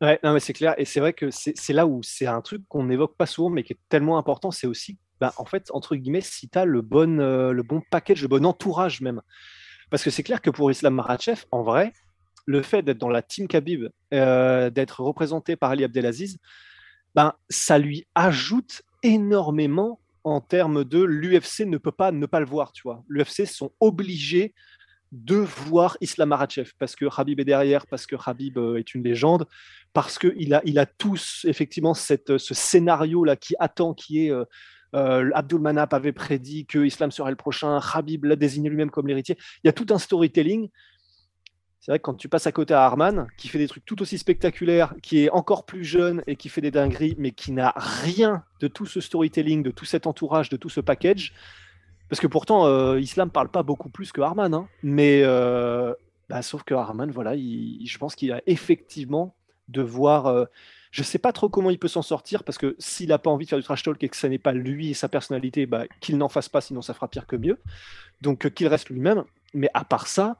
Ouais, 0.00 0.18
non, 0.24 0.32
mais 0.32 0.40
c'est 0.40 0.54
clair. 0.54 0.74
Et 0.78 0.86
c'est 0.86 1.00
vrai 1.00 1.12
que 1.12 1.30
c'est 1.30 1.72
là 1.72 1.86
où 1.86 2.02
c'est 2.02 2.26
un 2.26 2.40
truc 2.40 2.62
qu'on 2.68 2.84
n'évoque 2.84 3.16
pas 3.16 3.26
souvent, 3.26 3.50
mais 3.50 3.62
qui 3.62 3.74
est 3.74 3.78
tellement 3.90 4.16
important. 4.16 4.50
C'est 4.50 4.66
aussi, 4.66 4.98
bah, 5.20 5.34
en 5.36 5.44
fait, 5.44 5.70
entre 5.72 5.94
guillemets, 5.94 6.22
si 6.22 6.48
tu 6.48 6.58
as 6.58 6.64
le 6.64 6.80
bon, 6.80 7.20
euh, 7.20 7.52
le 7.52 7.62
bon 7.62 7.82
package, 7.90 8.22
le 8.22 8.28
bon 8.28 8.46
entourage 8.46 9.02
même. 9.02 9.20
Parce 9.90 10.02
que 10.02 10.10
c'est 10.10 10.22
clair 10.22 10.40
que 10.40 10.48
pour 10.48 10.70
Islam 10.70 10.94
Marachev, 10.94 11.44
en 11.50 11.62
vrai, 11.62 11.92
le 12.50 12.62
fait 12.62 12.82
d'être 12.82 12.98
dans 12.98 13.08
la 13.08 13.22
team 13.22 13.46
Khabib, 13.46 13.88
euh, 14.12 14.70
d'être 14.70 15.02
représenté 15.02 15.54
par 15.54 15.70
Ali 15.70 15.84
Abdelaziz, 15.84 16.38
ben, 17.14 17.32
ça 17.48 17.78
lui 17.78 18.06
ajoute 18.16 18.82
énormément 19.04 20.00
en 20.24 20.40
termes 20.40 20.84
de 20.84 21.00
l'UFC 21.00 21.60
ne 21.60 21.78
peut 21.78 21.92
pas 21.92 22.10
ne 22.10 22.26
pas 22.26 22.40
le 22.40 22.46
voir, 22.46 22.72
tu. 22.72 22.88
L'UFC 23.08 23.46
sont 23.46 23.72
obligés 23.78 24.52
de 25.12 25.36
voir 25.36 25.96
Islam 26.00 26.30
Makhachev 26.30 26.72
parce 26.78 26.96
que 26.96 27.06
Habib 27.16 27.38
est 27.38 27.44
derrière, 27.44 27.86
parce 27.86 28.06
que 28.06 28.16
Habib 28.24 28.58
euh, 28.58 28.78
est 28.78 28.94
une 28.94 29.04
légende, 29.04 29.46
parce 29.92 30.18
qu'il 30.18 30.52
a, 30.52 30.86
tous 30.86 31.46
effectivement 31.48 31.94
cette, 31.94 32.36
ce 32.36 32.54
scénario 32.54 33.24
là 33.24 33.36
qui 33.36 33.54
attend, 33.60 33.94
qui 33.94 34.26
est 34.26 34.30
euh, 34.30 34.44
euh 34.94 35.30
avait 35.34 36.12
prédit 36.12 36.66
que 36.66 36.80
Islam 36.84 37.12
serait 37.12 37.30
le 37.30 37.36
prochain, 37.36 37.80
Habib 37.94 38.24
l'a 38.24 38.36
désigné 38.36 38.68
lui-même 38.68 38.90
comme 38.90 39.06
l'héritier. 39.06 39.36
Il 39.62 39.68
y 39.68 39.70
a 39.70 39.72
tout 39.72 39.86
un 39.90 39.98
storytelling 39.98 40.68
c'est 41.80 41.92
vrai 41.92 41.98
que 41.98 42.02
quand 42.02 42.14
tu 42.14 42.28
passes 42.28 42.46
à 42.46 42.52
côté 42.52 42.74
à 42.74 42.82
Arman, 42.82 43.26
qui 43.38 43.48
fait 43.48 43.58
des 43.58 43.68
trucs 43.68 43.86
tout 43.86 44.00
aussi 44.02 44.18
spectaculaires, 44.18 44.94
qui 45.02 45.24
est 45.24 45.30
encore 45.30 45.64
plus 45.64 45.84
jeune 45.84 46.22
et 46.26 46.36
qui 46.36 46.50
fait 46.50 46.60
des 46.60 46.70
dingueries, 46.70 47.16
mais 47.18 47.30
qui 47.30 47.52
n'a 47.52 47.72
rien 47.76 48.44
de 48.60 48.68
tout 48.68 48.84
ce 48.84 49.00
storytelling, 49.00 49.62
de 49.62 49.70
tout 49.70 49.86
cet 49.86 50.06
entourage, 50.06 50.50
de 50.50 50.58
tout 50.58 50.68
ce 50.68 50.80
package, 50.80 51.32
parce 52.10 52.20
que 52.20 52.26
pourtant, 52.26 52.66
euh, 52.66 53.00
Islam 53.00 53.30
parle 53.30 53.48
pas 53.48 53.62
beaucoup 53.62 53.88
plus 53.88 54.12
que 54.12 54.20
Arman, 54.20 54.52
hein, 54.52 54.68
mais 54.82 55.22
euh, 55.22 55.94
bah, 56.28 56.42
sauf 56.42 56.64
que 56.64 56.74
Arman, 56.74 57.10
voilà, 57.10 57.34
je 57.36 57.98
pense 57.98 58.14
qu'il 58.14 58.32
a 58.32 58.42
effectivement 58.46 59.34
de 59.68 59.80
voir. 59.80 60.26
Euh, 60.26 60.44
je 60.90 61.04
sais 61.04 61.20
pas 61.20 61.32
trop 61.32 61.48
comment 61.48 61.70
il 61.70 61.78
peut 61.78 61.86
s'en 61.86 62.02
sortir 62.02 62.42
parce 62.42 62.58
que 62.58 62.74
s'il 62.80 63.10
n'a 63.10 63.18
pas 63.18 63.30
envie 63.30 63.44
de 63.44 63.50
faire 63.50 63.60
du 63.60 63.64
trash 63.64 63.84
talk 63.84 64.02
et 64.02 64.08
que 64.08 64.16
ce 64.16 64.26
n'est 64.26 64.40
pas 64.40 64.52
lui 64.52 64.90
et 64.90 64.94
sa 64.94 65.08
personnalité, 65.08 65.66
bah, 65.66 65.84
qu'il 66.00 66.18
n'en 66.18 66.28
fasse 66.28 66.48
pas, 66.48 66.60
sinon 66.60 66.82
ça 66.82 66.94
fera 66.94 67.06
pire 67.06 67.28
que 67.28 67.36
mieux. 67.36 67.60
Donc 68.22 68.50
qu'il 68.50 68.66
reste 68.66 68.90
lui-même. 68.90 69.22
Mais 69.54 69.70
à 69.72 69.84
part 69.84 70.08
ça, 70.08 70.36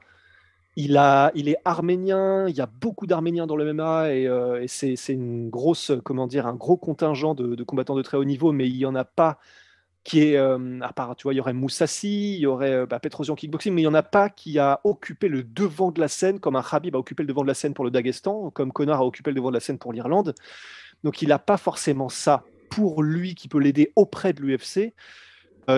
il, 0.75 0.95
est 0.95 1.57
arménien, 1.65 2.47
il 2.47 2.55
y 2.55 2.61
a 2.61 2.65
beaucoup 2.65 3.05
d'Arméniens 3.05 3.45
dans 3.45 3.55
le 3.55 3.73
MMA 3.73 4.13
et, 4.13 4.27
euh, 4.27 4.63
c'est, 4.67 4.95
une 5.09 5.49
grosse, 5.49 5.91
comment 6.03 6.27
dire, 6.27 6.47
un 6.47 6.55
gros 6.55 6.77
contingent 6.77 7.35
de, 7.35 7.63
combattants 7.63 7.95
de 7.95 8.01
très 8.01 8.17
haut 8.17 8.23
niveau, 8.23 8.51
mais 8.51 8.67
il 8.69 8.77
n'y 8.77 8.85
en 8.85 8.95
a 8.95 9.03
pas 9.03 9.39
qui 10.03 10.21
est, 10.21 10.37
euh, 10.37 10.79
à 10.81 10.93
part, 10.93 11.15
tu 11.15 11.23
vois, 11.23 11.33
il 11.33 11.37
y 11.37 11.39
aurait 11.39 11.53
Moussassi, 11.53 12.33
il 12.35 12.39
y 12.39 12.47
aurait 12.47 12.71
euh, 12.71 12.85
bah, 12.87 12.99
Petrosian 12.99 13.35
Kickboxing, 13.35 13.71
mais 13.71 13.81
il 13.81 13.83
n'y 13.83 13.89
en 13.89 13.93
a 13.93 14.01
pas 14.01 14.29
qui 14.29 14.57
a 14.57 14.81
occupé 14.83 15.27
le 15.27 15.43
devant 15.43 15.91
de 15.91 15.99
la 15.99 16.07
scène, 16.07 16.39
comme 16.39 16.55
un 16.55 16.61
a 16.61 16.97
occupé 16.97 17.21
le 17.21 17.27
devant 17.27 17.43
de 17.43 17.47
la 17.47 17.53
scène 17.53 17.75
pour 17.75 17.85
le 17.85 17.91
Daghestan, 17.91 18.49
comme 18.49 18.71
Connor 18.71 18.97
a 18.97 19.05
occupé 19.05 19.29
le 19.29 19.35
devant 19.35 19.49
de 19.49 19.55
la 19.55 19.59
scène 19.59 19.77
pour 19.77 19.93
l'Irlande. 19.93 20.33
Donc 21.03 21.21
il 21.21 21.27
n'a 21.27 21.37
pas 21.37 21.57
forcément 21.57 22.09
ça 22.09 22.43
pour 22.71 23.03
lui 23.03 23.35
qui 23.35 23.47
peut 23.47 23.59
l'aider 23.59 23.91
auprès 23.95 24.33
de 24.33 24.41
l'UFC. 24.41 24.93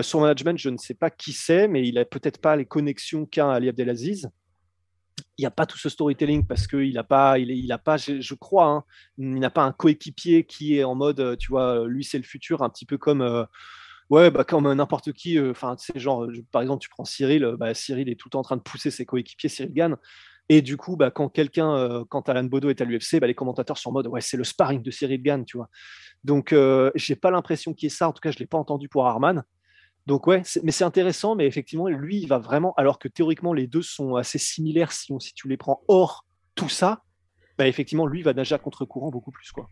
son 0.02 0.20
management, 0.20 0.58
je 0.58 0.70
ne 0.70 0.78
sais 0.78 0.94
pas 0.94 1.10
qui 1.10 1.32
c'est, 1.32 1.68
mais 1.68 1.86
il 1.86 1.96
n'a 1.96 2.04
peut-être 2.06 2.38
pas 2.38 2.56
les 2.56 2.64
connexions 2.64 3.26
qu'a 3.26 3.50
Ali 3.52 3.68
Abdelaziz 3.68 4.30
il 5.38 5.42
n'y 5.42 5.46
a 5.46 5.50
pas 5.50 5.66
tout 5.66 5.78
ce 5.78 5.88
storytelling 5.88 6.46
parce 6.46 6.66
qu'il 6.66 6.94
n'a 6.94 7.04
pas, 7.04 7.38
il, 7.38 7.50
il 7.50 7.72
a 7.72 7.78
pas, 7.78 7.96
je, 7.96 8.34
crois, 8.34 8.66
hein, 8.66 8.84
il 9.18 9.34
n'a 9.34 9.50
pas 9.50 9.62
un 9.62 9.72
coéquipier 9.72 10.44
qui 10.44 10.78
est 10.78 10.84
en 10.84 10.94
mode, 10.94 11.20
euh, 11.20 11.36
tu 11.36 11.48
vois, 11.48 11.80
euh, 11.80 11.86
lui 11.86 12.04
c'est 12.04 12.18
le 12.18 12.24
futur, 12.24 12.62
un 12.62 12.70
petit 12.70 12.86
peu 12.86 12.98
comme, 12.98 13.22
euh, 13.22 13.44
bah, 14.10 14.44
comme 14.44 14.72
n'importe 14.72 15.12
qui. 15.12 15.40
Enfin, 15.40 15.76
par 16.52 16.62
exemple, 16.62 16.82
tu 16.82 16.88
prends 16.88 17.04
Cyril, 17.04 17.54
bah, 17.58 17.74
Cyril 17.74 18.08
est 18.08 18.14
tout 18.14 18.28
le 18.28 18.30
temps 18.30 18.40
en 18.40 18.44
train 18.44 18.56
de 18.56 18.62
pousser 18.62 18.90
ses 18.90 19.04
coéquipiers, 19.04 19.48
Cyril 19.48 19.72
gagne. 19.72 19.96
Et 20.50 20.60
du 20.60 20.76
coup, 20.76 20.96
bah, 20.96 21.10
quand 21.10 21.30
quelqu'un, 21.30 22.04
quand 22.10 22.28
Alan 22.28 22.44
Bodo 22.44 22.68
est 22.68 22.80
à 22.80 22.84
l'UFC, 22.84 23.18
bah, 23.18 23.26
les 23.26 23.34
commentateurs 23.34 23.78
sont 23.78 23.88
en 23.90 23.92
mode 23.92 24.06
ouais, 24.08 24.20
c'est 24.20 24.36
le 24.36 24.44
sparring 24.44 24.82
de 24.82 24.90
Cyril 24.90 25.22
Gann, 25.22 25.44
tu 25.44 25.56
vois. 25.56 25.70
Donc, 26.24 26.52
euh, 26.52 26.90
j'ai 26.94 27.16
pas 27.16 27.30
l'impression 27.30 27.74
qu'il 27.74 27.86
y 27.86 27.88
ait 27.88 27.90
ça. 27.90 28.08
En 28.08 28.12
tout 28.12 28.20
cas, 28.20 28.30
je 28.30 28.38
l'ai 28.38 28.46
pas 28.46 28.58
entendu 28.58 28.88
pour 28.88 29.06
Arman. 29.06 29.44
Donc 30.06 30.26
ouais, 30.26 30.42
mais 30.62 30.72
c'est 30.72 30.84
intéressant, 30.84 31.34
mais 31.34 31.46
effectivement, 31.46 31.88
lui, 31.88 32.18
il 32.18 32.26
va 32.26 32.38
vraiment, 32.38 32.74
alors 32.76 32.98
que 32.98 33.08
théoriquement, 33.08 33.52
les 33.52 33.66
deux 33.66 33.82
sont 33.82 34.16
assez 34.16 34.38
similaires 34.38 34.92
si, 34.92 35.12
on, 35.12 35.18
si 35.18 35.32
tu 35.32 35.48
les 35.48 35.56
prends 35.56 35.82
hors 35.88 36.26
tout 36.54 36.68
ça, 36.68 37.02
bah, 37.58 37.68
effectivement, 37.68 38.06
lui, 38.06 38.22
va 38.22 38.32
nager 38.32 38.54
à 38.54 38.58
contre-courant 38.58 39.10
beaucoup 39.10 39.30
plus. 39.30 39.50
Quoi. 39.52 39.68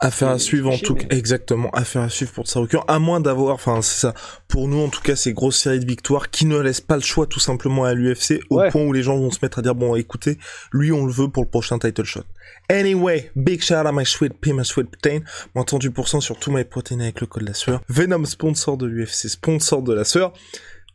Affaire 0.00 0.28
à 0.28 0.38
suivre 0.38 0.70
en 0.70 0.78
tout 0.78 0.94
cas, 0.94 1.06
exactement, 1.10 1.70
affaire 1.70 2.02
à 2.02 2.08
suivre 2.08 2.32
pour 2.32 2.46
Tsaroukian, 2.46 2.84
à 2.88 2.98
moins 2.98 3.20
d'avoir, 3.20 3.54
enfin 3.54 3.80
c'est 3.82 4.00
ça, 4.00 4.14
pour 4.48 4.68
nous 4.68 4.80
en 4.80 4.88
tout 4.88 5.00
cas, 5.02 5.16
ces 5.16 5.32
grosses 5.32 5.58
séries 5.58 5.80
de 5.80 5.86
victoires 5.86 6.30
qui 6.30 6.46
ne 6.46 6.58
laissent 6.58 6.80
pas 6.80 6.96
le 6.96 7.02
choix 7.02 7.26
tout 7.26 7.40
simplement 7.40 7.84
à 7.84 7.94
l'UFC, 7.94 8.40
au 8.50 8.62
point 8.70 8.82
où 8.82 8.92
les 8.92 9.02
gens 9.02 9.16
vont 9.16 9.30
se 9.30 9.38
mettre 9.42 9.58
à 9.58 9.62
dire, 9.62 9.74
bon 9.74 9.94
écoutez, 9.94 10.38
lui 10.72 10.92
on 10.92 11.06
le 11.06 11.12
veut 11.12 11.28
pour 11.28 11.42
le 11.42 11.48
prochain 11.48 11.78
title 11.78 12.04
shot. 12.04 12.24
Anyway, 12.70 13.30
big 13.36 13.62
shout 13.62 13.74
out 13.74 13.86
à 13.86 13.92
my 13.92 14.06
sweet 14.06 14.34
pea, 14.40 14.52
my 14.52 14.64
sweet 14.64 14.90
protein, 14.90 15.20
moins 15.54 15.64
38% 15.64 16.20
sur 16.20 16.38
tout 16.38 16.50
my 16.50 16.64
protein 16.64 17.00
avec 17.00 17.20
le 17.20 17.26
code 17.26 17.42
la 17.42 17.54
sueur. 17.54 17.82
Venom, 17.88 18.24
sponsor 18.24 18.76
de 18.78 18.86
l'UFC, 18.86 19.28
sponsor 19.28 19.82
de 19.82 19.92
la 19.92 20.04
sueur. 20.04 20.32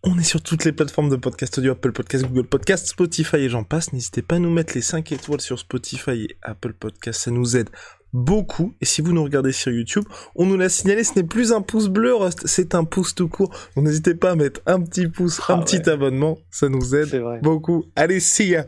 On 0.01 0.17
est 0.17 0.23
sur 0.23 0.41
toutes 0.41 0.63
les 0.63 0.71
plateformes 0.71 1.09
de 1.09 1.17
podcast 1.17 1.57
audio, 1.57 1.73
Apple 1.73 1.91
Podcast, 1.91 2.25
Google 2.25 2.47
Podcast, 2.47 2.87
Spotify 2.87 3.35
et 3.35 3.49
j'en 3.49 3.65
passe. 3.65 3.91
N'hésitez 3.91 4.21
pas 4.21 4.35
à 4.35 4.39
nous 4.39 4.49
mettre 4.49 4.73
les 4.73 4.81
5 4.81 5.11
étoiles 5.11 5.41
sur 5.41 5.59
Spotify 5.59 6.11
et 6.11 6.37
Apple 6.41 6.71
Podcast, 6.71 7.19
ça 7.19 7.31
nous 7.31 7.57
aide 7.57 7.69
beaucoup. 8.13 8.73
Et 8.79 8.85
si 8.85 9.01
vous 9.01 9.11
nous 9.11 9.23
regardez 9.23 9.51
sur 9.51 9.73
YouTube, 9.73 10.05
on 10.35 10.45
nous 10.45 10.55
l'a 10.55 10.69
signalé, 10.69 11.03
ce 11.03 11.15
n'est 11.15 11.27
plus 11.27 11.51
un 11.51 11.61
pouce 11.61 11.89
bleu, 11.89 12.15
Rust, 12.15 12.47
c'est 12.47 12.75
un 12.75 12.85
pouce 12.85 13.13
tout 13.13 13.27
court. 13.27 13.53
Donc 13.75 13.85
n'hésitez 13.85 14.15
pas 14.15 14.31
à 14.31 14.35
mettre 14.35 14.61
un 14.65 14.81
petit 14.81 15.09
pouce, 15.09 15.41
un 15.49 15.59
ah 15.59 15.63
petit 15.63 15.89
abonnement, 15.89 16.37
ça 16.49 16.69
nous 16.69 16.95
aide 16.95 17.21
beaucoup. 17.43 17.83
Allez, 17.97 18.21
see 18.21 18.51
ya 18.51 18.67